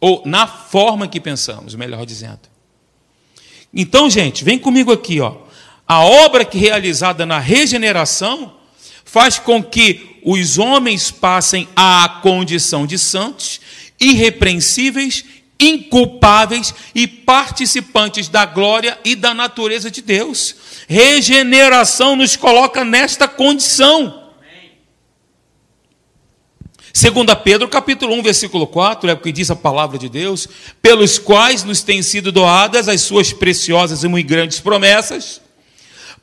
Ou 0.00 0.22
na 0.24 0.46
forma 0.46 1.08
que 1.08 1.20
pensamos, 1.20 1.74
melhor 1.74 2.04
dizendo. 2.04 2.40
Então, 3.72 4.08
gente, 4.08 4.44
vem 4.44 4.58
comigo 4.58 4.92
aqui, 4.92 5.20
ó. 5.20 5.38
A 5.86 6.04
obra 6.04 6.44
que 6.44 6.58
realizada 6.58 7.26
na 7.26 7.38
regeneração 7.38 8.56
faz 9.04 9.38
com 9.38 9.62
que 9.62 10.20
os 10.24 10.58
homens 10.58 11.10
passem 11.10 11.68
à 11.76 12.20
condição 12.22 12.86
de 12.86 12.98
santos, 12.98 13.60
irrepreensíveis, 14.00 15.24
inculpáveis 15.58 16.74
e 16.94 17.06
participantes 17.06 18.28
da 18.28 18.44
glória 18.44 18.98
e 19.04 19.14
da 19.14 19.32
natureza 19.32 19.90
de 19.90 20.02
Deus. 20.02 20.56
Regeneração 20.88 22.16
nos 22.16 22.36
coloca 22.36 22.84
nesta 22.84 23.26
condição. 23.28 24.22
Segunda 26.96 27.34
Pedro, 27.34 27.68
capítulo 27.68 28.14
1, 28.14 28.22
versículo 28.22 28.68
4, 28.68 29.10
é 29.10 29.12
o 29.14 29.16
que 29.16 29.32
diz 29.32 29.50
a 29.50 29.56
palavra 29.56 29.98
de 29.98 30.08
Deus, 30.08 30.46
pelos 30.80 31.18
quais 31.18 31.64
nos 31.64 31.82
têm 31.82 32.02
sido 32.02 32.30
doadas 32.30 32.88
as 32.88 33.00
suas 33.00 33.32
preciosas 33.32 34.04
e 34.04 34.08
muito 34.08 34.28
grandes 34.28 34.60
promessas, 34.60 35.40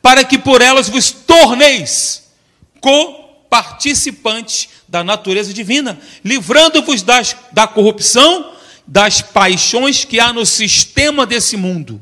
para 0.01 0.23
que 0.23 0.37
por 0.37 0.61
elas 0.61 0.87
vos 0.87 1.11
torneis 1.11 2.31
co-participantes 2.79 4.69
da 4.87 5.03
natureza 5.03 5.53
divina, 5.53 5.99
livrando-vos 6.23 7.03
da 7.03 7.67
corrupção, 7.67 8.53
das 8.87 9.21
paixões 9.21 10.03
que 10.03 10.19
há 10.19 10.33
no 10.33 10.45
sistema 10.45 11.25
desse 11.25 11.55
mundo. 11.55 12.01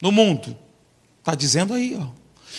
No 0.00 0.10
mundo. 0.10 0.56
Está 1.20 1.34
dizendo 1.34 1.74
aí, 1.74 1.96
ó. 1.98 2.08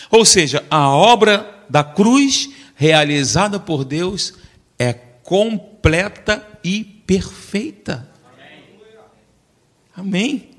Ou 0.10 0.26
seja, 0.26 0.66
a 0.70 0.90
obra 0.90 1.64
da 1.70 1.84
cruz 1.84 2.50
realizada 2.76 3.60
por 3.60 3.84
Deus 3.84 4.34
é 4.78 4.94
completa 4.94 6.46
e 6.64 6.84
perfeita. 6.84 8.10
Amém. 9.96 10.50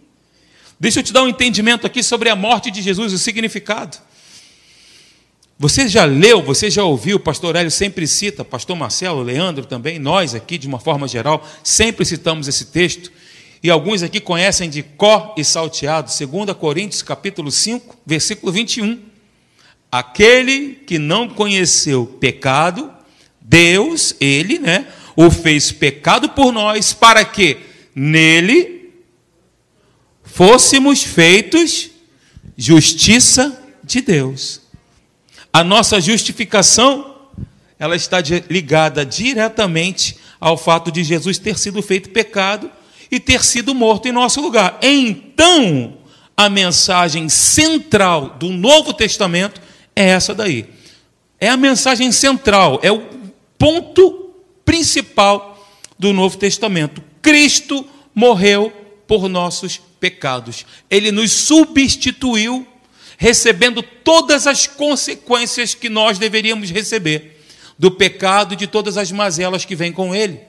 Deixa 0.78 1.00
eu 1.00 1.02
te 1.02 1.12
dar 1.12 1.22
um 1.22 1.28
entendimento 1.28 1.86
aqui 1.86 2.02
sobre 2.02 2.28
a 2.28 2.36
morte 2.36 2.70
de 2.70 2.82
Jesus, 2.82 3.12
o 3.12 3.18
significado. 3.18 3.98
Você 5.58 5.88
já 5.88 6.04
leu, 6.04 6.42
você 6.42 6.70
já 6.70 6.84
ouviu, 6.84 7.16
o 7.16 7.20
pastor 7.20 7.56
Hélio 7.56 7.70
sempre 7.70 8.06
cita, 8.06 8.44
pastor 8.44 8.76
Marcelo, 8.76 9.22
Leandro 9.22 9.64
também, 9.64 9.98
nós 9.98 10.34
aqui, 10.34 10.58
de 10.58 10.66
uma 10.66 10.78
forma 10.78 11.08
geral, 11.08 11.46
sempre 11.64 12.04
citamos 12.04 12.46
esse 12.46 12.66
texto, 12.66 13.10
e 13.62 13.70
alguns 13.70 14.02
aqui 14.02 14.20
conhecem 14.20 14.68
de 14.68 14.82
có 14.82 15.34
e 15.34 15.42
salteado, 15.42 16.10
2 16.10 16.52
Coríntios 16.58 17.00
capítulo 17.00 17.50
5, 17.50 17.96
versículo 18.04 18.52
21. 18.52 19.00
Aquele 19.90 20.74
que 20.86 20.98
não 20.98 21.26
conheceu 21.26 22.04
pecado, 22.04 22.92
Deus, 23.40 24.14
ele, 24.20 24.58
né, 24.58 24.86
o 25.16 25.30
fez 25.30 25.72
pecado 25.72 26.28
por 26.28 26.52
nós, 26.52 26.92
para 26.92 27.24
que 27.24 27.56
nele 27.94 28.90
fôssemos 30.22 31.02
feitos 31.02 31.90
justiça 32.58 33.58
de 33.82 34.02
Deus. 34.02 34.65
A 35.56 35.64
nossa 35.64 35.98
justificação, 36.02 37.16
ela 37.78 37.96
está 37.96 38.18
ligada 38.50 39.06
diretamente 39.06 40.18
ao 40.38 40.54
fato 40.58 40.92
de 40.92 41.02
Jesus 41.02 41.38
ter 41.38 41.58
sido 41.58 41.80
feito 41.80 42.10
pecado 42.10 42.70
e 43.10 43.18
ter 43.18 43.42
sido 43.42 43.74
morto 43.74 44.06
em 44.06 44.12
nosso 44.12 44.38
lugar. 44.42 44.78
Então, 44.82 45.96
a 46.36 46.50
mensagem 46.50 47.30
central 47.30 48.36
do 48.38 48.50
Novo 48.50 48.92
Testamento 48.92 49.58
é 49.96 50.04
essa 50.10 50.34
daí. 50.34 50.68
É 51.40 51.48
a 51.48 51.56
mensagem 51.56 52.12
central, 52.12 52.78
é 52.82 52.92
o 52.92 53.06
ponto 53.56 54.34
principal 54.62 55.66
do 55.98 56.12
Novo 56.12 56.36
Testamento. 56.36 57.02
Cristo 57.22 57.82
morreu 58.14 58.70
por 59.06 59.26
nossos 59.26 59.80
pecados. 59.98 60.66
Ele 60.90 61.10
nos 61.10 61.32
substituiu, 61.32 62.66
recebendo 63.18 63.82
todas 63.82 64.46
as 64.46 64.66
consequências 64.66 65.74
que 65.74 65.88
nós 65.88 66.18
deveríamos 66.18 66.70
receber 66.70 67.42
do 67.78 67.90
pecado 67.90 68.54
e 68.54 68.56
de 68.56 68.66
todas 68.66 68.96
as 68.96 69.10
mazelas 69.12 69.64
que 69.64 69.76
vêm 69.76 69.92
com 69.92 70.14
ele. 70.14 70.40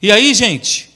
E 0.00 0.12
aí, 0.12 0.34
gente, 0.34 0.90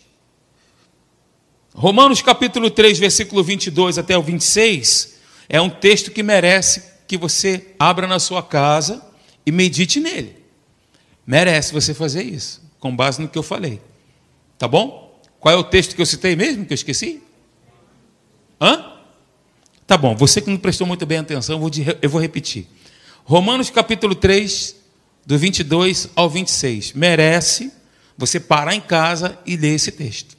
Romanos 1.74 2.20
capítulo 2.20 2.70
3, 2.70 2.98
versículo 2.98 3.42
22 3.42 3.96
até 3.98 4.16
o 4.16 4.22
26, 4.22 5.18
é 5.48 5.60
um 5.60 5.70
texto 5.70 6.10
que 6.10 6.22
merece 6.22 6.90
que 7.06 7.16
você 7.16 7.74
abra 7.78 8.06
na 8.06 8.18
sua 8.18 8.42
casa 8.42 9.04
e 9.46 9.50
medite 9.50 9.98
nele. 9.98 10.36
Merece 11.26 11.72
você 11.72 11.94
fazer 11.94 12.22
isso, 12.22 12.62
com 12.78 12.94
base 12.94 13.20
no 13.20 13.28
que 13.28 13.38
eu 13.38 13.42
falei. 13.42 13.80
Tá 14.58 14.68
bom? 14.68 15.20
Qual 15.38 15.54
é 15.54 15.56
o 15.56 15.64
texto 15.64 15.96
que 15.96 16.02
eu 16.02 16.06
citei 16.06 16.36
mesmo, 16.36 16.66
que 16.66 16.72
eu 16.72 16.76
esqueci? 16.76 17.22
Hã? 18.60 18.99
Tá 19.90 19.98
bom, 19.98 20.14
você 20.14 20.40
que 20.40 20.48
não 20.48 20.56
prestou 20.56 20.86
muito 20.86 21.04
bem 21.04 21.18
atenção, 21.18 21.56
eu 22.00 22.08
vou, 22.08 22.20
repetir. 22.20 22.68
Romanos 23.24 23.70
capítulo 23.70 24.14
3, 24.14 24.76
do 25.26 25.36
22 25.36 26.10
ao 26.14 26.30
26. 26.30 26.92
Merece 26.92 27.72
você 28.16 28.38
parar 28.38 28.72
em 28.72 28.80
casa 28.80 29.36
e 29.44 29.56
ler 29.56 29.74
esse 29.74 29.90
texto. 29.90 30.36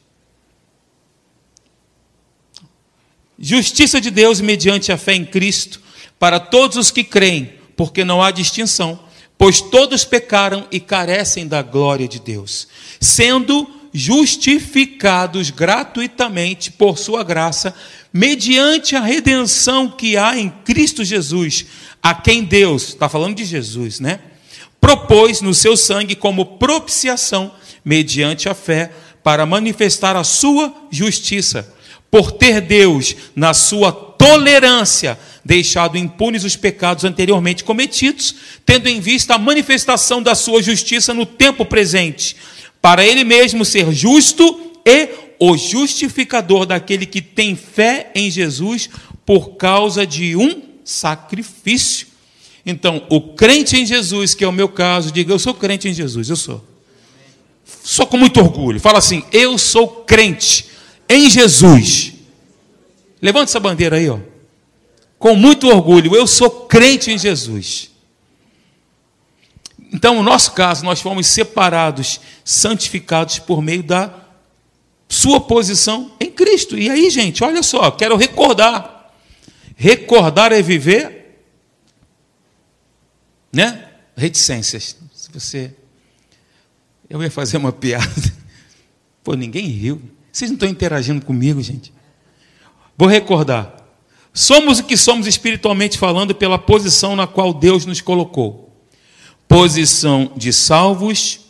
Justiça 3.37 3.99
de 3.99 4.09
Deus 4.09 4.39
mediante 4.39 4.89
a 4.89 4.97
fé 4.97 5.15
em 5.15 5.25
Cristo 5.25 5.81
para 6.17 6.39
todos 6.39 6.77
os 6.77 6.89
que 6.89 7.03
creem, 7.03 7.51
porque 7.75 8.05
não 8.05 8.23
há 8.23 8.31
distinção, 8.31 9.03
pois 9.37 9.59
todos 9.59 10.05
pecaram 10.05 10.65
e 10.71 10.79
carecem 10.79 11.45
da 11.45 11.61
glória 11.61 12.07
de 12.07 12.21
Deus, 12.21 12.69
sendo 13.01 13.67
justificados 13.93 15.49
gratuitamente 15.49 16.71
por 16.71 16.97
sua 16.97 17.23
graça, 17.23 17.75
mediante 18.13 18.95
a 18.95 19.01
redenção 19.01 19.89
que 19.89 20.17
há 20.17 20.37
em 20.37 20.49
Cristo 20.49 21.03
Jesus, 21.03 21.65
a 22.01 22.13
quem 22.13 22.43
Deus, 22.43 22.89
está 22.89 23.07
falando 23.07 23.35
de 23.35 23.45
Jesus, 23.45 23.99
né? 23.99 24.19
Propôs 24.79 25.41
no 25.41 25.53
seu 25.53 25.77
sangue 25.77 26.15
como 26.15 26.57
propiciação, 26.57 27.51
mediante 27.85 28.49
a 28.49 28.53
fé, 28.53 28.91
para 29.23 29.45
manifestar 29.45 30.15
a 30.15 30.23
sua 30.23 30.73
justiça, 30.91 31.73
por 32.09 32.31
ter 32.31 32.59
Deus, 32.59 33.15
na 33.35 33.53
sua 33.53 33.91
tolerância, 33.91 35.17
deixado 35.45 35.97
impunes 35.97 36.43
os 36.43 36.55
pecados 36.55 37.05
anteriormente 37.05 37.63
cometidos, 37.63 38.35
tendo 38.65 38.89
em 38.89 38.99
vista 38.99 39.35
a 39.35 39.39
manifestação 39.39 40.21
da 40.21 40.35
sua 40.35 40.61
justiça 40.61 41.13
no 41.13 41.25
tempo 41.25 41.63
presente, 41.63 42.35
para 42.81 43.05
ele 43.05 43.23
mesmo 43.23 43.63
ser 43.63 43.91
justo 43.93 44.71
e 44.85 45.30
o 45.43 45.57
justificador 45.57 46.67
daquele 46.67 47.03
que 47.03 47.19
tem 47.19 47.55
fé 47.55 48.11
em 48.13 48.29
Jesus 48.29 48.87
por 49.25 49.55
causa 49.55 50.05
de 50.05 50.35
um 50.35 50.61
sacrifício. 50.85 52.05
Então, 52.63 53.07
o 53.09 53.33
crente 53.33 53.75
em 53.75 53.83
Jesus, 53.83 54.35
que 54.35 54.43
é 54.43 54.47
o 54.47 54.51
meu 54.51 54.69
caso, 54.69 55.11
diga: 55.11 55.33
Eu 55.33 55.39
sou 55.39 55.55
crente 55.55 55.89
em 55.89 55.93
Jesus, 55.95 56.29
eu 56.29 56.35
sou. 56.35 56.63
Só 57.83 58.05
com 58.05 58.17
muito 58.17 58.39
orgulho. 58.39 58.79
Fala 58.79 58.99
assim: 58.99 59.23
Eu 59.31 59.57
sou 59.57 59.87
crente 59.87 60.67
em 61.09 61.27
Jesus. 61.27 62.13
Levante 63.19 63.49
essa 63.49 63.59
bandeira 63.59 63.95
aí, 63.95 64.07
ó. 64.07 64.19
Com 65.17 65.35
muito 65.35 65.67
orgulho, 65.67 66.15
eu 66.15 66.27
sou 66.27 66.51
crente 66.67 67.09
em 67.09 67.17
Jesus. 67.17 67.89
Então, 69.91 70.15
no 70.15 70.23
nosso 70.23 70.51
caso, 70.51 70.85
nós 70.85 71.01
fomos 71.01 71.25
separados, 71.25 72.21
santificados 72.45 73.39
por 73.39 73.59
meio 73.59 73.81
da 73.81 74.20
sua 75.11 75.41
posição 75.41 76.09
em 76.21 76.31
Cristo. 76.31 76.77
E 76.77 76.89
aí, 76.89 77.09
gente, 77.09 77.43
olha 77.43 77.61
só, 77.61 77.91
quero 77.91 78.15
recordar. 78.15 79.11
Recordar 79.75 80.53
é 80.53 80.61
viver, 80.61 81.43
né? 83.51 83.89
Reticências. 84.15 84.95
Se 85.13 85.29
você. 85.33 85.75
Eu 87.09 87.21
ia 87.21 87.29
fazer 87.29 87.57
uma 87.57 87.73
piada. 87.73 88.33
Pô, 89.21 89.33
ninguém 89.33 89.65
riu. 89.65 90.01
Vocês 90.31 90.49
não 90.49 90.55
estão 90.55 90.69
interagindo 90.69 91.25
comigo, 91.25 91.61
gente. 91.61 91.91
Vou 92.97 93.09
recordar. 93.09 93.75
Somos 94.33 94.79
o 94.79 94.83
que 94.85 94.95
somos 94.95 95.27
espiritualmente 95.27 95.97
falando 95.97 96.33
pela 96.33 96.57
posição 96.57 97.17
na 97.17 97.27
qual 97.27 97.53
Deus 97.53 97.85
nos 97.85 97.99
colocou: 97.99 98.73
posição 99.45 100.31
de 100.37 100.53
salvos, 100.53 101.41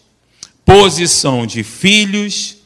posição 0.65 1.45
de 1.45 1.61
filhos, 1.61 2.60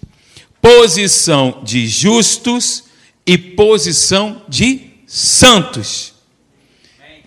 posição 0.65 1.62
de 1.62 1.88
justos 1.88 2.86
e 3.23 3.38
posição 3.38 4.41
de 4.49 4.93
santos. 5.06 6.15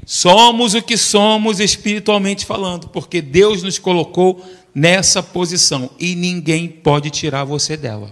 Somos 0.04 0.74
o 0.74 0.82
que 0.82 0.96
somos 0.96 1.60
espiritualmente 1.60 2.44
falando, 2.44 2.88
porque 2.88 3.22
Deus 3.22 3.62
nos 3.62 3.78
colocou 3.78 4.44
nessa 4.74 5.22
posição 5.22 5.88
e 6.00 6.16
ninguém 6.16 6.66
pode 6.66 7.10
tirar 7.10 7.44
você 7.44 7.76
dela. 7.76 8.10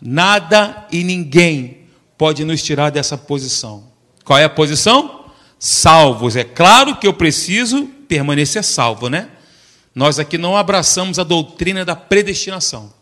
Nada 0.00 0.88
e 0.90 1.04
ninguém 1.04 1.82
pode 2.18 2.44
nos 2.44 2.64
tirar 2.64 2.90
dessa 2.90 3.16
posição. 3.16 3.84
Qual 4.24 4.40
é 4.40 4.44
a 4.44 4.50
posição? 4.50 5.26
Salvos. 5.56 6.34
É 6.34 6.42
claro 6.42 6.96
que 6.96 7.06
eu 7.06 7.14
preciso 7.14 7.86
permanecer 8.08 8.64
salvo, 8.64 9.08
né? 9.08 9.28
Nós 9.94 10.18
aqui 10.18 10.36
não 10.36 10.56
abraçamos 10.56 11.20
a 11.20 11.22
doutrina 11.22 11.84
da 11.84 11.94
predestinação. 11.94 12.98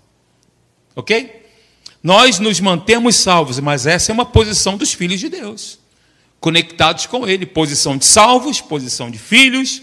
Ok? 0.98 1.44
Nós 2.02 2.40
nos 2.40 2.58
mantemos 2.58 3.14
salvos, 3.14 3.60
mas 3.60 3.86
essa 3.86 4.10
é 4.10 4.12
uma 4.12 4.26
posição 4.26 4.76
dos 4.76 4.92
filhos 4.92 5.20
de 5.20 5.28
Deus, 5.28 5.78
conectados 6.40 7.06
com 7.06 7.24
Ele. 7.24 7.46
Posição 7.46 7.96
de 7.96 8.04
salvos, 8.04 8.60
posição 8.60 9.08
de 9.08 9.16
filhos, 9.16 9.80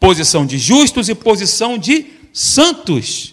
posição 0.00 0.44
de 0.44 0.58
justos 0.58 1.08
e 1.08 1.14
posição 1.14 1.78
de 1.78 2.06
santos. 2.32 3.32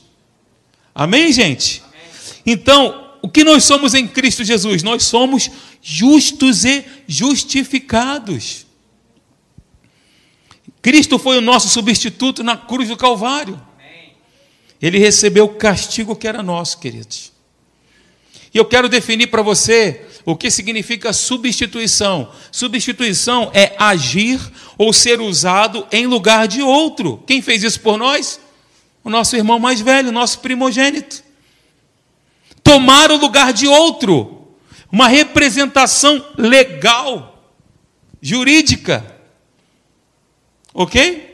Amém, 0.94 1.34
gente? 1.34 1.82
Amém. 1.84 2.02
Então, 2.46 3.10
o 3.20 3.28
que 3.28 3.44
nós 3.44 3.64
somos 3.64 3.96
em 3.96 4.08
Cristo 4.08 4.44
Jesus? 4.44 4.84
Nós 4.84 5.02
somos 5.02 5.50
justos 5.82 6.66
e 6.66 6.86
justificados. 7.08 8.68
Cristo 10.84 11.18
foi 11.18 11.40
o 11.40 11.42
nosso 11.42 11.68
substituto 11.68 12.44
na 12.44 12.56
cruz 12.56 12.90
do 12.90 12.96
Calvário. 12.96 13.60
Ele 14.84 15.00
recebeu 15.00 15.46
o 15.46 15.56
castigo 15.56 16.16
que 16.16 16.28
era 16.28 16.44
nosso, 16.44 16.78
queridos. 16.78 17.32
E 18.54 18.58
eu 18.58 18.66
quero 18.66 18.88
definir 18.88 19.28
para 19.28 19.42
você 19.42 20.06
o 20.26 20.36
que 20.36 20.52
significa 20.52 21.12
substituição. 21.12 22.32
Substituição 22.52 23.50
é 23.52 23.74
agir 23.80 24.40
ou 24.78 24.94
ser 24.94 25.20
usado 25.20 25.88
em 25.92 26.06
lugar 26.06 26.48
de 26.48 26.62
outro. 26.62 27.24
Quem 27.26 27.42
fez 27.42 27.64
isso 27.64 27.80
por 27.80 27.98
nós? 27.98 28.40
O 29.04 29.10
nosso 29.10 29.36
irmão 29.36 29.58
mais 29.58 29.82
velho, 29.82 30.10
o 30.10 30.14
nosso 30.14 30.40
primogênito 30.40 31.24
tomar 32.64 33.12
o 33.12 33.18
lugar 33.18 33.52
de 33.52 33.68
outro, 33.68 34.56
uma 34.92 35.08
representação 35.08 36.26
legal, 36.38 37.54
jurídica. 38.22 39.16
Ok? 40.74 41.33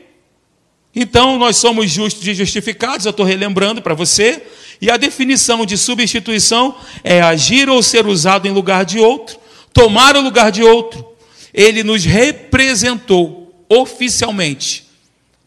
Então, 0.94 1.38
nós 1.38 1.56
somos 1.56 1.90
justos 1.90 2.26
e 2.26 2.34
justificados, 2.34 3.06
eu 3.06 3.10
estou 3.10 3.24
relembrando 3.24 3.80
para 3.80 3.94
você, 3.94 4.42
e 4.80 4.90
a 4.90 4.96
definição 4.96 5.64
de 5.64 5.78
substituição 5.78 6.76
é 7.04 7.20
agir 7.20 7.68
ou 7.68 7.82
ser 7.82 8.06
usado 8.06 8.48
em 8.48 8.50
lugar 8.50 8.84
de 8.84 8.98
outro, 8.98 9.38
tomar 9.72 10.16
o 10.16 10.20
lugar 10.20 10.50
de 10.50 10.62
outro. 10.62 11.06
Ele 11.54 11.82
nos 11.82 12.04
representou 12.04 13.64
oficialmente, 13.68 14.88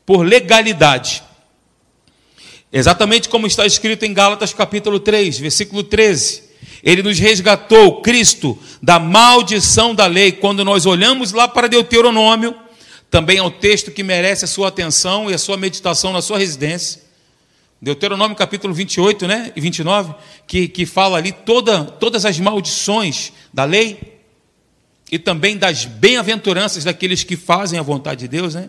por 0.06 0.26
legalidade, 0.26 1.24
Exatamente 2.76 3.30
como 3.30 3.46
está 3.46 3.68
escrito 3.68 4.04
em 4.04 4.16
Gálatas 4.16 4.52
capítulo 4.52 5.00
3, 5.00 5.38
versículo 5.38 5.84
13. 5.84 6.42
Ele 6.82 7.04
nos 7.04 7.20
resgatou, 7.20 8.02
Cristo, 8.02 8.58
da 8.82 8.98
maldição 8.98 9.94
da 9.94 10.08
lei. 10.08 10.32
Quando 10.32 10.66
nós 10.66 10.88
olhamos 10.88 11.32
lá 11.32 11.48
para 11.48 11.68
Deuteronômio, 11.68 12.56
também 13.14 13.38
é 13.38 13.44
um 13.44 13.52
texto 13.52 13.92
que 13.92 14.02
merece 14.02 14.44
a 14.44 14.48
sua 14.48 14.70
atenção 14.70 15.30
e 15.30 15.36
a 15.36 15.38
sua 15.38 15.56
meditação 15.56 16.12
na 16.12 16.20
sua 16.20 16.40
residência. 16.40 17.00
Deuteronômio 17.80 18.36
capítulo 18.36 18.74
28 18.74 19.28
né, 19.28 19.52
e 19.56 19.62
29, 19.62 20.16
que, 20.48 20.68
que 20.68 20.84
fala 20.84 21.20
ali 21.20 21.32
toda, 21.32 21.84
todas 21.84 22.26
as 22.26 22.40
maldições 22.40 23.32
da 23.54 23.66
lei 23.66 24.18
e 25.12 25.20
também 25.20 25.58
das 25.58 25.86
bem-aventuranças 25.86 26.84
daqueles 26.84 27.24
que 27.24 27.38
fazem 27.38 27.78
a 27.78 27.84
vontade 27.84 28.22
de 28.22 28.28
Deus. 28.28 28.56
Né? 28.56 28.68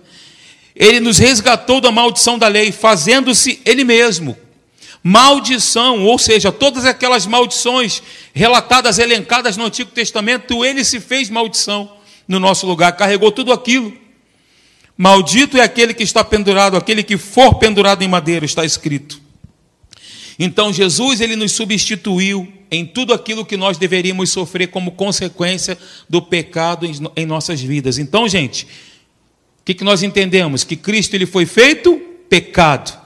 Ele 0.76 1.00
nos 1.00 1.16
resgatou 1.16 1.80
da 1.80 1.90
maldição 1.90 2.38
da 2.38 2.46
lei, 2.46 2.70
fazendo-se 2.70 3.62
Ele 3.64 3.82
mesmo. 3.82 4.36
Maldição, 5.02 6.04
ou 6.04 6.18
seja, 6.18 6.52
todas 6.52 6.84
aquelas 6.84 7.26
maldições 7.26 8.02
relatadas, 8.34 8.98
elencadas 8.98 9.56
no 9.56 9.64
Antigo 9.64 9.90
Testamento, 9.90 10.62
Ele 10.62 10.84
se 10.84 11.00
fez 11.00 11.30
maldição 11.30 11.90
no 12.28 12.38
nosso 12.38 12.66
lugar, 12.66 12.92
carregou 12.92 13.32
tudo 13.32 13.50
aquilo. 13.50 14.03
Maldito 14.96 15.56
é 15.56 15.60
aquele 15.60 15.92
que 15.92 16.02
está 16.02 16.22
pendurado, 16.22 16.76
aquele 16.76 17.02
que 17.02 17.16
for 17.16 17.54
pendurado 17.54 18.02
em 18.02 18.08
madeira, 18.08 18.44
está 18.44 18.64
escrito. 18.64 19.20
Então 20.38 20.72
Jesus 20.72 21.20
ele 21.20 21.36
nos 21.36 21.52
substituiu 21.52 22.52
em 22.70 22.84
tudo 22.84 23.12
aquilo 23.12 23.44
que 23.44 23.56
nós 23.56 23.78
deveríamos 23.78 24.30
sofrer 24.30 24.68
como 24.68 24.92
consequência 24.92 25.78
do 26.08 26.20
pecado 26.20 26.86
em 27.14 27.24
nossas 27.24 27.60
vidas. 27.60 27.98
Então, 27.98 28.28
gente, 28.28 28.64
o 28.64 29.64
que, 29.64 29.74
que 29.74 29.84
nós 29.84 30.02
entendemos? 30.02 30.64
Que 30.64 30.76
Cristo 30.76 31.14
ele 31.14 31.26
foi 31.26 31.46
feito 31.46 31.96
pecado. 32.28 33.00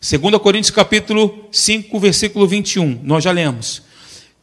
2 0.00 0.38
Coríntios 0.38 0.70
capítulo 0.70 1.48
5, 1.52 1.98
versículo 2.00 2.46
21, 2.46 3.00
nós 3.04 3.22
já 3.22 3.30
lemos. 3.30 3.82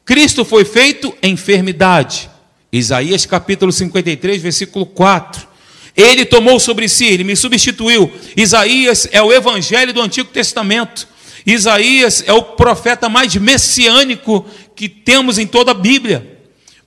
Cristo 0.05 0.45
foi 0.45 0.65
feito 0.65 1.13
enfermidade. 1.21 2.29
Isaías 2.71 3.25
capítulo 3.25 3.71
53, 3.71 4.41
versículo 4.41 4.85
4. 4.85 5.48
Ele 5.95 6.25
tomou 6.25 6.59
sobre 6.59 6.87
si, 6.87 7.05
ele 7.05 7.23
me 7.23 7.35
substituiu. 7.35 8.11
Isaías 8.35 9.07
é 9.11 9.21
o 9.21 9.33
evangelho 9.33 9.93
do 9.93 10.01
Antigo 10.01 10.29
Testamento. 10.29 11.07
Isaías 11.45 12.23
é 12.25 12.33
o 12.33 12.43
profeta 12.43 13.09
mais 13.09 13.35
messiânico 13.35 14.45
que 14.75 14.87
temos 14.87 15.37
em 15.37 15.47
toda 15.47 15.71
a 15.71 15.73
Bíblia. 15.73 16.39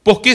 Porque 0.04 0.32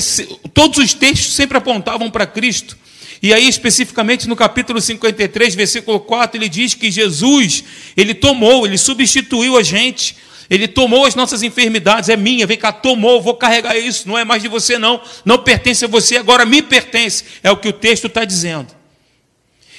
todos 0.53 0.77
os 0.77 0.93
textos 0.93 1.33
sempre 1.33 1.57
apontavam 1.57 2.09
para 2.09 2.25
Cristo. 2.25 2.77
E 3.21 3.33
aí, 3.33 3.47
especificamente 3.47 4.27
no 4.27 4.35
capítulo 4.35 4.79
53, 4.79 5.55
versículo 5.55 5.99
4, 5.99 6.39
ele 6.39 6.47
diz 6.47 6.73
que 6.73 6.91
Jesus, 6.91 7.63
ele 7.95 8.13
tomou, 8.13 8.65
ele 8.65 8.77
substituiu 8.77 9.57
a 9.57 9.63
gente, 9.63 10.15
ele 10.49 10.67
tomou 10.67 11.05
as 11.05 11.15
nossas 11.15 11.43
enfermidades, 11.43 12.09
é 12.09 12.15
minha, 12.15 12.47
vem 12.47 12.57
cá, 12.57 12.71
tomou, 12.71 13.21
vou 13.21 13.35
carregar 13.35 13.77
isso, 13.77 14.07
não 14.07 14.17
é 14.17 14.23
mais 14.23 14.41
de 14.41 14.47
você, 14.47 14.77
não, 14.77 15.01
não 15.25 15.37
pertence 15.39 15.83
a 15.83 15.87
você, 15.87 16.17
agora 16.17 16.45
me 16.45 16.61
pertence, 16.61 17.23
é 17.43 17.51
o 17.51 17.57
que 17.57 17.67
o 17.67 17.73
texto 17.73 18.07
está 18.07 18.23
dizendo. 18.23 18.67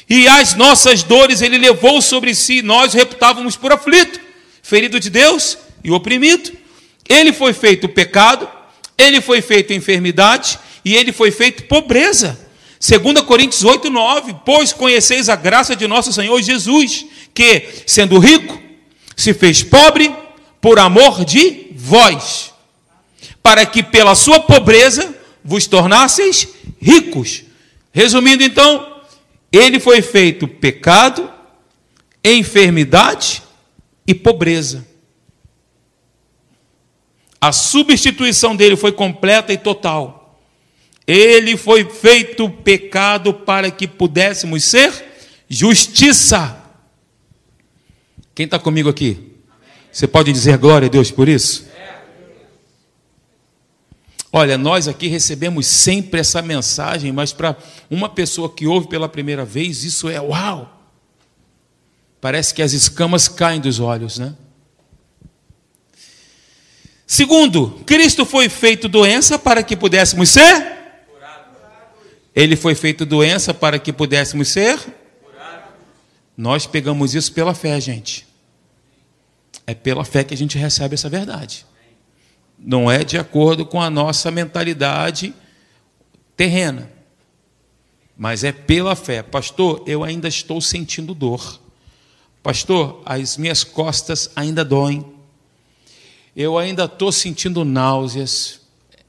E 0.08 0.26
as 0.26 0.54
nossas 0.54 1.02
dores 1.02 1.42
ele 1.42 1.58
levou 1.58 2.00
sobre 2.00 2.34
si, 2.34 2.62
nós 2.62 2.94
reputávamos 2.94 3.56
por 3.56 3.72
aflito, 3.72 4.20
ferido 4.62 4.98
de 4.98 5.10
Deus 5.10 5.58
e 5.84 5.90
oprimido. 5.90 6.50
Ele 7.08 7.32
foi 7.32 7.52
feito 7.52 7.88
pecado, 7.88 8.48
ele 8.96 9.20
foi 9.20 9.42
feito 9.42 9.72
enfermidade 9.72 10.58
e 10.84 10.94
ele 10.94 11.12
foi 11.12 11.30
feito 11.30 11.64
pobreza. 11.64 12.38
2 12.80 13.22
Coríntios 13.22 13.64
8, 13.64 13.90
9: 13.90 14.36
Pois 14.46 14.72
conheceis 14.72 15.28
a 15.28 15.36
graça 15.36 15.76
de 15.76 15.86
nosso 15.86 16.12
Senhor 16.12 16.40
Jesus, 16.40 17.04
que, 17.34 17.68
sendo 17.86 18.18
rico, 18.18 18.60
se 19.16 19.34
fez 19.34 19.62
pobre 19.62 20.14
por 20.68 20.78
amor 20.78 21.24
de 21.24 21.68
vós, 21.74 22.52
para 23.42 23.64
que 23.64 23.82
pela 23.82 24.14
sua 24.14 24.38
pobreza 24.38 25.16
vos 25.42 25.66
tornasseis 25.66 26.46
ricos. 26.78 27.42
Resumindo, 27.90 28.42
então, 28.42 29.00
ele 29.50 29.80
foi 29.80 30.02
feito 30.02 30.46
pecado, 30.46 31.32
enfermidade 32.22 33.42
e 34.06 34.12
pobreza. 34.12 34.86
A 37.40 37.50
substituição 37.50 38.54
dele 38.54 38.76
foi 38.76 38.92
completa 38.92 39.54
e 39.54 39.56
total. 39.56 40.38
Ele 41.06 41.56
foi 41.56 41.86
feito 41.86 42.50
pecado 42.50 43.32
para 43.32 43.70
que 43.70 43.88
pudéssemos 43.88 44.64
ser 44.64 44.92
justiça. 45.48 46.62
Quem 48.34 48.44
está 48.44 48.58
comigo 48.58 48.90
aqui? 48.90 49.27
Você 49.90 50.06
pode 50.06 50.32
dizer 50.32 50.58
glória 50.58 50.86
a 50.86 50.90
Deus 50.90 51.10
por 51.10 51.28
isso? 51.28 51.66
Olha, 54.30 54.58
nós 54.58 54.86
aqui 54.86 55.08
recebemos 55.08 55.66
sempre 55.66 56.20
essa 56.20 56.42
mensagem, 56.42 57.10
mas 57.12 57.32
para 57.32 57.56
uma 57.90 58.08
pessoa 58.08 58.52
que 58.52 58.66
ouve 58.66 58.86
pela 58.86 59.08
primeira 59.08 59.44
vez, 59.44 59.84
isso 59.84 60.08
é 60.08 60.20
uau! 60.20 60.74
Parece 62.20 62.52
que 62.52 62.60
as 62.60 62.72
escamas 62.72 63.26
caem 63.26 63.60
dos 63.60 63.80
olhos, 63.80 64.18
né? 64.18 64.34
Segundo, 67.06 67.80
Cristo 67.86 68.26
foi 68.26 68.50
feito 68.50 68.86
doença 68.86 69.38
para 69.38 69.62
que 69.62 69.74
pudéssemos 69.74 70.28
ser? 70.28 70.76
Ele 72.34 72.54
foi 72.54 72.74
feito 72.74 73.06
doença 73.06 73.54
para 73.54 73.78
que 73.78 73.92
pudéssemos 73.92 74.48
ser? 74.48 74.78
Nós 76.36 76.66
pegamos 76.66 77.14
isso 77.14 77.32
pela 77.32 77.54
fé, 77.54 77.80
gente. 77.80 78.27
É 79.66 79.74
pela 79.74 80.04
fé 80.04 80.24
que 80.24 80.34
a 80.34 80.36
gente 80.36 80.56
recebe 80.56 80.94
essa 80.94 81.08
verdade. 81.08 81.66
Não 82.58 82.90
é 82.90 83.04
de 83.04 83.18
acordo 83.18 83.64
com 83.64 83.80
a 83.80 83.90
nossa 83.90 84.30
mentalidade 84.30 85.34
terrena. 86.36 86.90
Mas 88.16 88.42
é 88.44 88.52
pela 88.52 88.96
fé. 88.96 89.22
Pastor, 89.22 89.82
eu 89.86 90.02
ainda 90.02 90.26
estou 90.26 90.60
sentindo 90.60 91.14
dor. 91.14 91.60
Pastor, 92.42 93.02
as 93.04 93.36
minhas 93.36 93.62
costas 93.62 94.30
ainda 94.34 94.64
doem 94.64 95.18
eu 96.40 96.56
ainda 96.56 96.84
estou 96.84 97.10
sentindo 97.10 97.64
náuseas, 97.64 98.60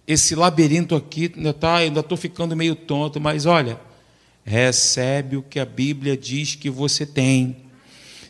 esse 0.08 0.34
labirinto 0.34 0.96
aqui 0.96 1.32
ainda 1.36 1.54
tá, 1.54 1.76
ainda 1.76 2.00
estou 2.00 2.18
ficando 2.18 2.56
meio 2.56 2.76
tonto, 2.76 3.22
mas 3.22 3.46
olha, 3.46 3.80
recebe 4.44 5.38
o 5.38 5.44
que 5.44 5.60
a 5.60 5.66
Bíblia 5.66 6.18
diz 6.18 6.56
que 6.56 6.72
você 6.72 7.06
tem. 7.06 7.56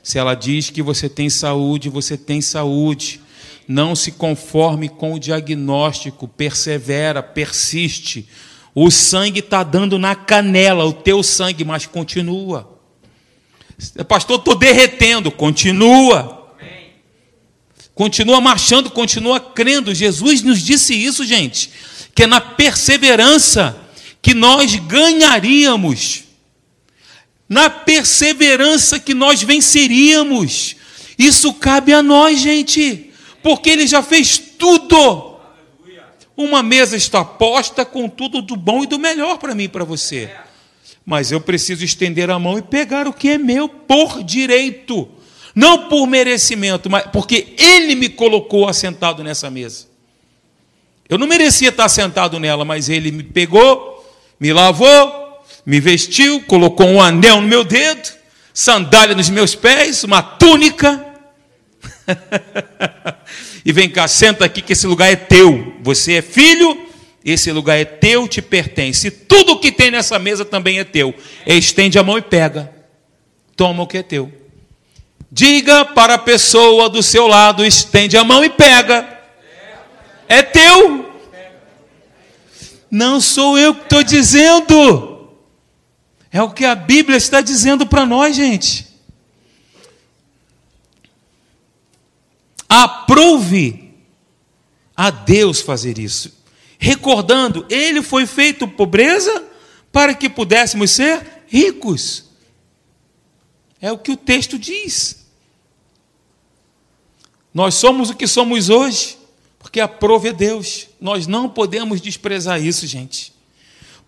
Se 0.03 0.17
ela 0.17 0.33
diz 0.33 0.69
que 0.69 0.81
você 0.81 1.09
tem 1.09 1.29
saúde, 1.29 1.89
você 1.89 2.17
tem 2.17 2.41
saúde. 2.41 3.21
Não 3.67 3.95
se 3.95 4.12
conforme 4.12 4.89
com 4.89 5.13
o 5.13 5.19
diagnóstico, 5.19 6.27
persevera, 6.27 7.21
persiste. 7.21 8.27
O 8.73 8.89
sangue 8.89 9.39
está 9.39 9.63
dando 9.63 9.99
na 9.99 10.15
canela, 10.15 10.85
o 10.85 10.93
teu 10.93 11.21
sangue, 11.21 11.63
mas 11.63 11.85
continua. 11.85 12.79
Pastor, 14.07 14.39
estou 14.39 14.55
derretendo, 14.55 15.31
continua. 15.31 16.39
Continua 17.93 18.39
marchando, 18.39 18.89
continua 18.89 19.39
crendo. 19.39 19.93
Jesus 19.93 20.41
nos 20.41 20.62
disse 20.62 20.93
isso, 20.93 21.25
gente, 21.25 21.69
que 22.15 22.23
é 22.23 22.27
na 22.27 22.39
perseverança 22.39 23.77
que 24.21 24.33
nós 24.33 24.73
ganharíamos. 24.75 26.29
Na 27.49 27.69
perseverança 27.69 28.99
que 28.99 29.13
nós 29.13 29.41
venceríamos. 29.41 30.75
Isso 31.17 31.51
cabe 31.53 31.91
a 31.91 32.01
nós, 32.03 32.39
gente, 32.39 33.12
porque 33.43 33.71
ele 33.71 33.88
já 33.88 34.01
fez 34.03 34.38
tudo. 34.38 35.38
Uma 36.38 36.63
mesa 36.63 36.95
está 36.95 37.25
posta 37.25 37.83
com 37.83 38.07
tudo 38.07 38.41
do 38.41 38.55
bom 38.55 38.83
e 38.83 38.88
do 38.88 38.97
melhor 38.97 39.39
para 39.39 39.55
mim 39.55 39.63
e 39.63 39.67
para 39.67 39.83
você. 39.83 40.29
Mas 41.05 41.31
eu 41.31 41.41
preciso 41.41 41.83
estender 41.83 42.29
a 42.29 42.38
mão 42.38 42.57
e 42.57 42.62
pegar 42.62 43.07
o 43.07 43.13
que 43.13 43.29
é 43.29 43.38
meu 43.38 43.67
por 43.67 44.23
direito 44.23 45.09
não 45.59 45.89
por 45.89 46.07
merecimento, 46.07 46.89
mas 46.89 47.05
porque 47.07 47.53
Ele 47.57 47.93
me 47.93 48.07
colocou 48.07 48.67
assentado 48.67 49.23
nessa 49.23 49.49
mesa. 49.49 49.88
Eu 51.07 51.17
não 51.17 51.27
merecia 51.27 51.67
estar 51.67 51.89
sentado 51.89 52.39
nela, 52.39 52.63
mas 52.63 52.88
Ele 52.88 53.12
me 53.12 53.23
pegou, 53.23 54.05
me 54.39 54.53
lavou, 54.53 55.29
me 55.69 55.79
vestiu, 55.79 56.41
colocou 56.47 56.88
um 56.88 56.99
anel 56.99 57.41
no 57.41 57.47
meu 57.47 57.63
dedo, 57.63 58.10
sandália 58.51 59.15
nos 59.15 59.29
meus 59.29 59.53
pés, 59.53 60.03
uma 60.03 60.19
túnica. 60.19 61.05
e 63.63 63.71
vem 63.71 63.88
cá, 63.88 64.08
senta 64.08 64.45
aqui 64.45 64.63
que 64.63 64.73
esse 64.73 64.88
lugar 64.88 65.12
é 65.12 65.15
teu. 65.15 65.75
Você 65.84 66.13
é 66.13 66.21
filho, 66.23 66.88
esse 67.23 67.51
lugar 67.51 67.77
é 67.77 67.86
teu, 67.86 68.27
te 68.27 68.41
pertence. 68.41 69.12
Tudo 69.12 69.60
que 69.60 69.71
tem 69.71 69.91
nessa 69.91 70.17
mesa 70.17 70.43
também 70.43 70.79
é 70.79 70.84
teu. 70.84 71.13
Estende 71.45 71.99
a 71.99 72.03
mão 72.03 72.17
e 72.17 72.23
pega. 72.23 72.73
Toma 73.55 73.84
o 73.84 73.88
que 73.88 73.99
é 73.99 74.03
teu. 74.03 74.34
Diga 75.32 75.86
para 75.86 76.15
a 76.15 76.17
pessoa 76.17 76.89
do 76.89 77.03
seu 77.03 77.27
lado, 77.27 77.63
estende 77.63 78.17
a 78.17 78.23
mão 78.23 78.43
e 78.43 78.49
pega. 78.49 79.08
É 80.27 80.41
teu. 80.41 81.13
Não 82.89 83.21
sou 83.21 83.55
eu 83.55 83.75
que 83.75 83.84
estou 83.84 84.01
dizendo. 84.01 85.18
É 86.32 86.42
o 86.42 86.52
que 86.52 86.65
a 86.65 86.76
Bíblia 86.76 87.18
está 87.18 87.42
dizendo 87.42 87.88
para 87.88 88.06
nós, 88.06 88.36
gente. 88.36 88.88
Aprove 92.68 93.96
a 94.96 95.10
Deus 95.10 95.60
fazer 95.60 95.98
isso. 95.98 96.38
Recordando, 96.78 97.65
ele 97.70 98.02
foi 98.02 98.26
feito 98.26 98.68
pobreza 98.68 99.44
para 99.92 100.13
que 100.13 100.30
pudéssemos 100.30 100.92
ser 100.92 101.44
ricos. 101.48 102.26
É 103.82 103.92
o 103.92 103.98
que 103.98 104.12
o 104.12 104.18
texto 104.18 104.60
diz. 104.60 105.26
Nós 107.54 107.76
somos 107.76 108.12
o 108.12 108.15
que 108.15 108.28
somos 108.28 108.70
hoje, 108.70 109.18
porque 109.58 109.80
aprove 109.80 110.30
é 110.30 110.34
Deus. 110.34 110.88
Nós 111.02 111.26
não 111.26 111.50
podemos 111.50 112.00
desprezar 112.00 112.63
isso, 112.63 112.86
gente. 112.86 113.34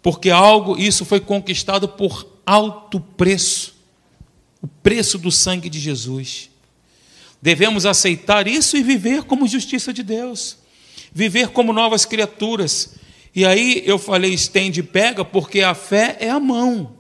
Porque 0.02 0.30
algo, 0.30 0.78
isso 0.78 1.06
foi 1.06 1.20
conquistado 1.20 1.88
por 1.88 2.28
alto 2.46 3.00
preço 3.00 3.82
o 4.62 4.68
preço 4.68 5.18
do 5.18 5.32
sangue 5.32 5.70
de 5.70 5.80
Jesus. 5.80 6.50
Devemos 7.42 7.86
aceitar 7.86 8.48
isso 8.48 8.78
e 8.78 8.84
viver 8.84 9.24
como 9.24 9.48
justiça 9.48 9.92
de 9.92 10.04
Deus, 10.04 10.58
viver 11.12 11.50
como 11.50 11.74
novas 11.74 12.06
criaturas. 12.06 12.96
E 13.34 13.44
aí 13.44 13.82
eu 13.86 13.98
falei 13.98 14.34
estende 14.34 14.82
e 14.82 14.84
pega, 14.84 15.26
porque 15.26 15.62
a 15.62 15.74
fé 15.74 16.18
é 16.20 16.30
a 16.30 16.40
mão. 16.40 16.96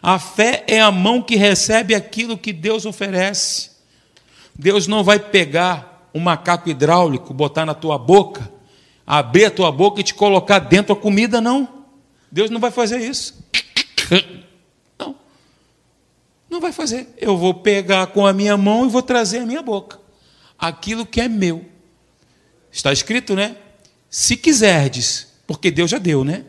A 0.00 0.18
fé 0.18 0.64
é 0.68 0.80
a 0.80 0.92
mão 0.92 1.20
que 1.20 1.34
recebe 1.34 1.94
aquilo 1.94 2.38
que 2.38 2.52
Deus 2.52 2.86
oferece. 2.86 3.70
Deus 4.54 4.86
não 4.86 5.02
vai 5.02 5.18
pegar 5.18 6.08
um 6.14 6.20
macaco 6.20 6.70
hidráulico, 6.70 7.34
botar 7.34 7.66
na 7.66 7.74
tua 7.74 7.98
boca, 7.98 8.50
abrir 9.06 9.46
a 9.46 9.50
tua 9.50 9.72
boca 9.72 10.00
e 10.00 10.04
te 10.04 10.14
colocar 10.14 10.60
dentro 10.60 10.94
da 10.94 11.00
comida, 11.00 11.40
não. 11.40 11.79
Deus 12.30 12.50
não 12.50 12.60
vai 12.60 12.70
fazer 12.70 12.98
isso. 12.98 13.34
Não. 14.98 15.16
Não 16.48 16.60
vai 16.60 16.72
fazer. 16.72 17.08
Eu 17.16 17.36
vou 17.36 17.54
pegar 17.54 18.08
com 18.08 18.26
a 18.26 18.32
minha 18.32 18.56
mão 18.56 18.86
e 18.86 18.90
vou 18.90 19.02
trazer 19.02 19.38
a 19.38 19.46
minha 19.46 19.62
boca. 19.62 19.98
Aquilo 20.58 21.06
que 21.06 21.20
é 21.20 21.28
meu. 21.28 21.64
Está 22.70 22.92
escrito, 22.92 23.34
né? 23.34 23.56
Se 24.08 24.36
quiserdes, 24.36 25.28
porque 25.46 25.70
Deus 25.70 25.90
já 25.90 25.98
deu, 25.98 26.24
né? 26.24 26.44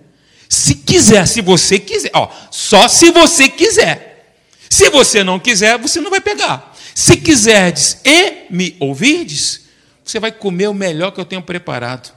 Se 0.49 0.75
quiser, 0.75 1.25
se 1.27 1.41
você 1.41 1.79
quiser, 1.79 2.11
ó, 2.13 2.29
só 2.51 2.87
se 2.87 3.11
você 3.11 3.47
quiser. 3.47 4.35
Se 4.69 4.89
você 4.89 5.23
não 5.23 5.39
quiser, 5.39 5.77
você 5.77 6.01
não 6.01 6.09
vai 6.09 6.21
pegar. 6.21 6.75
Se 6.93 7.17
quiserdes 7.17 8.01
e 8.03 8.47
me 8.49 8.75
ouvirdes, 8.79 9.61
você 10.03 10.19
vai 10.19 10.31
comer 10.31 10.67
o 10.67 10.73
melhor 10.73 11.11
que 11.11 11.19
eu 11.19 11.25
tenho 11.25 11.41
preparado. 11.41 12.13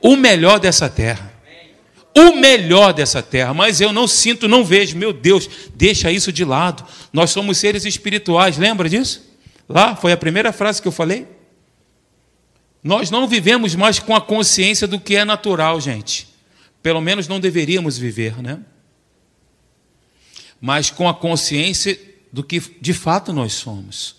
O 0.00 0.16
melhor 0.16 0.58
dessa 0.60 0.88
terra. 0.88 1.35
O 2.16 2.34
melhor 2.34 2.94
dessa 2.94 3.22
terra, 3.22 3.52
mas 3.52 3.78
eu 3.78 3.92
não 3.92 4.08
sinto, 4.08 4.48
não 4.48 4.64
vejo. 4.64 4.96
Meu 4.96 5.12
Deus, 5.12 5.46
deixa 5.74 6.10
isso 6.10 6.32
de 6.32 6.46
lado. 6.46 6.82
Nós 7.12 7.30
somos 7.30 7.58
seres 7.58 7.84
espirituais, 7.84 8.56
lembra 8.56 8.88
disso? 8.88 9.22
Lá 9.68 9.94
foi 9.94 10.12
a 10.12 10.16
primeira 10.16 10.50
frase 10.50 10.80
que 10.80 10.88
eu 10.88 10.92
falei. 10.92 11.28
Nós 12.82 13.10
não 13.10 13.28
vivemos 13.28 13.74
mais 13.74 13.98
com 13.98 14.16
a 14.16 14.20
consciência 14.20 14.86
do 14.86 14.98
que 14.98 15.14
é 15.14 15.26
natural, 15.26 15.78
gente. 15.78 16.26
Pelo 16.82 17.02
menos 17.02 17.28
não 17.28 17.38
deveríamos 17.38 17.98
viver, 17.98 18.42
né? 18.42 18.60
Mas 20.58 20.88
com 20.90 21.06
a 21.06 21.12
consciência 21.12 22.00
do 22.32 22.42
que 22.42 22.62
de 22.80 22.94
fato 22.94 23.30
nós 23.30 23.52
somos, 23.52 24.16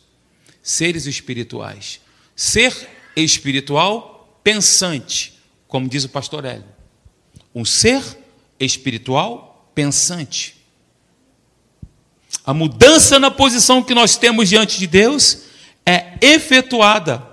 seres 0.62 1.08
espirituais. 1.08 2.00
Ser 2.36 2.76
espiritual 3.16 4.40
pensante, 4.44 5.34
como 5.68 5.90
diz 5.90 6.04
o 6.04 6.10
pastor 6.10 6.46
Hélio. 6.46 6.77
Um 7.58 7.66
ser 7.66 8.04
espiritual 8.60 9.68
pensante. 9.74 10.56
A 12.46 12.54
mudança 12.54 13.18
na 13.18 13.32
posição 13.32 13.82
que 13.82 13.96
nós 13.96 14.16
temos 14.16 14.48
diante 14.48 14.78
de 14.78 14.86
Deus 14.86 15.40
é 15.84 16.20
efetuada 16.22 17.26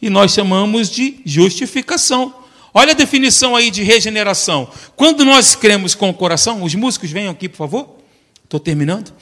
e 0.00 0.08
nós 0.08 0.32
chamamos 0.32 0.88
de 0.88 1.20
justificação. 1.22 2.34
Olha 2.72 2.92
a 2.92 2.96
definição 2.96 3.54
aí 3.54 3.70
de 3.70 3.82
regeneração. 3.82 4.70
Quando 4.96 5.22
nós 5.22 5.54
cremos 5.54 5.94
com 5.94 6.08
o 6.08 6.14
coração, 6.14 6.62
os 6.62 6.74
músicos 6.74 7.10
venham 7.10 7.32
aqui, 7.32 7.46
por 7.46 7.58
favor. 7.58 7.98
Estou 8.44 8.58
terminando. 8.58 9.12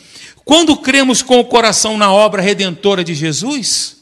Quando 0.45 0.77
cremos 0.77 1.23
com 1.23 1.41
o 1.41 1.45
coração 1.45 1.99
na 1.99 2.13
obra 2.13 2.41
redentora 2.41 3.03
de 3.03 3.17
Jesus, 3.17 3.97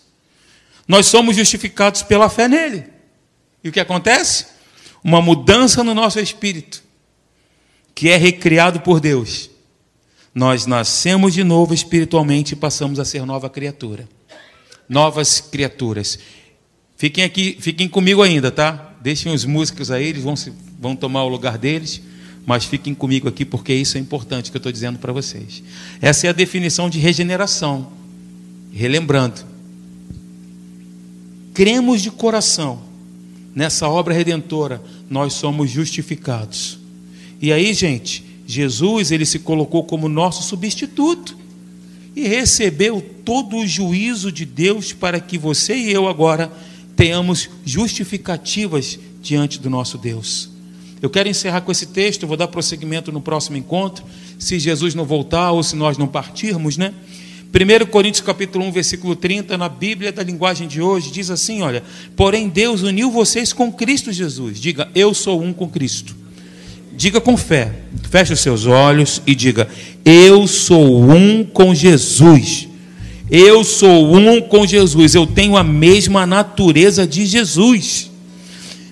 nós 0.87 1.07
somos 1.07 1.37
justificados 1.37 2.03
pela 2.03 2.29
fé 2.29 2.49
nele. 2.49 2.85
E 3.63 3.71
o 3.71 3.73
que 3.73 3.81
acontece? 3.81 4.53
Uma 5.05 5.21
mudança 5.21 5.85
no 5.85 5.95
nosso 5.95 6.19
espírito, 6.19 6.83
que 7.95 8.09
é 8.09 8.17
recriado 8.17 8.81
por 8.81 8.99
Deus. 8.99 9.51
Nós 10.35 10.67
nascemos 10.67 11.35
de 11.35 11.45
novo 11.45 11.73
espiritualmente 11.75 12.55
e 12.55 12.57
passamos 12.57 12.99
a 12.99 13.05
ser 13.05 13.25
nova 13.27 13.51
criatura. 13.51 14.09
Novas 14.89 15.41
criaturas. 15.41 16.19
Fiquem 16.97 17.23
aqui, 17.23 17.57
fiquem 17.61 17.87
comigo 17.87 18.23
ainda, 18.23 18.51
tá? 18.51 18.95
Deixem 19.03 19.33
os 19.33 19.45
músicos 19.45 19.91
aí, 19.91 20.07
eles 20.07 20.23
vão, 20.23 20.35
vão 20.81 20.97
tomar 20.97 21.25
o 21.25 21.29
lugar 21.29 21.59
deles 21.59 22.03
mas 22.47 22.65
fiquem 22.65 22.95
comigo 22.95 23.29
aqui 23.29 23.45
porque 23.45 23.73
isso 23.73 23.97
é 23.97 24.01
importante 24.01 24.51
que 24.51 24.57
eu 24.57 24.59
estou 24.59 24.73
dizendo 24.73 24.99
para 24.99 25.13
vocês. 25.13 25.63
Essa 26.01 26.27
é 26.27 26.31
a 26.31 26.33
definição 26.33 26.91
de 26.91 26.99
regeneração. 26.99 27.91
Relembrando, 28.73 29.41
cremos 31.55 32.03
de 32.03 32.11
coração 32.11 32.83
nessa 33.55 33.89
obra 33.89 34.13
redentora, 34.13 34.83
nós 35.09 35.35
somos 35.35 35.71
justificados. 35.71 36.79
E 37.41 37.53
aí, 37.53 37.73
gente, 37.75 38.25
Jesus 38.47 39.11
ele 39.11 39.25
se 39.25 39.39
colocou 39.39 39.85
como 39.85 40.09
nosso 40.09 40.43
substituto 40.43 41.37
e 42.15 42.27
recebeu 42.29 43.05
todo 43.25 43.57
o 43.57 43.67
juízo 43.67 44.31
de 44.31 44.45
Deus 44.45 44.93
para 44.93 45.19
que 45.21 45.37
você 45.37 45.75
e 45.77 45.93
eu 45.93 46.09
agora 46.09 46.53
tenhamos 46.95 47.51
justificativas 47.65 48.99
diante 49.21 49.59
do 49.59 49.69
nosso 49.69 49.99
Deus. 49.99 50.51
Eu 51.03 51.11
quero 51.11 51.29
encerrar 51.29 51.63
com 51.63 51.73
esse 51.73 51.87
texto, 51.87 52.27
vou 52.27 52.37
dar 52.37 52.49
prosseguimento 52.49 53.13
no 53.13 53.21
próximo 53.21 53.57
encontro, 53.57 54.05
se 54.39 54.59
Jesus 54.59 54.95
não 54.95 55.05
voltar 55.05 55.51
ou 55.53 55.63
se 55.63 55.77
nós 55.77 55.99
não 55.99 56.07
partirmos, 56.07 56.77
né? 56.77 56.95
1 57.55 57.87
Coríntios 57.87 58.27
capítulo 58.27 58.65
1, 58.65 58.73
versículo 58.73 59.15
30, 59.15 59.57
na 59.57 59.69
Bíblia 59.69 60.11
da 60.11 60.25
linguagem 60.25 60.67
de 60.67 60.81
hoje, 60.83 61.13
diz 61.13 61.31
assim, 61.31 61.63
olha, 61.63 61.85
porém 62.17 62.49
Deus 62.49 62.83
uniu 62.83 63.13
vocês 63.13 63.53
com 63.53 63.71
Cristo 63.71 64.13
Jesus. 64.13 64.61
Diga, 64.61 64.89
eu 64.93 65.15
sou 65.15 65.41
um 65.41 65.53
com 65.53 65.69
Cristo. 65.69 66.17
Diga 66.97 67.21
com 67.21 67.37
fé. 67.37 67.71
Feche 68.11 68.33
os 68.33 68.41
seus 68.41 68.67
olhos 68.67 69.23
e 69.25 69.37
diga, 69.37 69.69
eu 70.05 70.49
sou 70.49 71.01
um 71.01 71.45
com 71.45 71.73
Jesus. 71.73 72.67
Eu 73.31 73.63
sou 73.63 74.17
um 74.17 74.41
com 74.41 74.67
Jesus. 74.67 75.15
Eu 75.15 75.25
tenho 75.25 75.57
a 75.57 75.63
mesma 75.63 76.27
natureza 76.27 77.07
de 77.07 77.25
Jesus. 77.25 78.11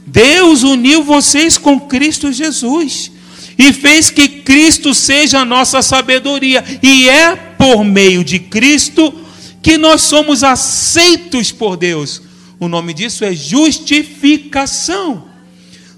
Deus 0.06 0.62
uniu 0.62 1.02
vocês 1.02 1.58
com 1.58 1.80
Cristo 1.80 2.30
Jesus 2.30 3.10
e 3.58 3.72
fez 3.72 4.08
que 4.10 4.28
Cristo 4.28 4.94
seja 4.94 5.40
a 5.40 5.44
nossa 5.44 5.82
sabedoria, 5.82 6.64
e 6.82 7.08
é 7.08 7.51
por 7.62 7.84
meio 7.84 8.24
de 8.24 8.40
Cristo 8.40 9.14
que 9.62 9.78
nós 9.78 10.02
somos 10.02 10.42
aceitos 10.42 11.52
por 11.52 11.76
Deus. 11.76 12.20
O 12.58 12.66
nome 12.66 12.92
disso 12.92 13.24
é 13.24 13.32
justificação. 13.32 15.28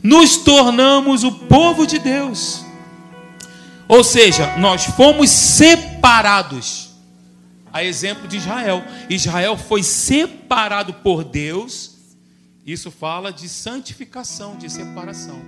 Nos 0.02 0.36
tornamos 0.36 1.24
o 1.24 1.32
povo 1.32 1.86
de 1.86 1.98
Deus. 1.98 2.62
Ou 3.88 4.04
seja, 4.04 4.58
nós 4.58 4.84
fomos 4.84 5.30
separados. 5.30 6.90
A 7.72 7.82
exemplo 7.82 8.28
de 8.28 8.36
Israel. 8.36 8.84
Israel 9.08 9.56
foi 9.56 9.82
separado 9.82 10.92
por 10.92 11.24
Deus 11.24 11.94
isso 12.64 12.90
fala 12.90 13.30
de 13.30 13.46
santificação, 13.46 14.56
de 14.56 14.70
separação. 14.70 15.38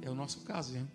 É 0.00 0.08
o 0.08 0.14
nosso 0.14 0.38
caso, 0.40 0.72
gente. 0.72 0.88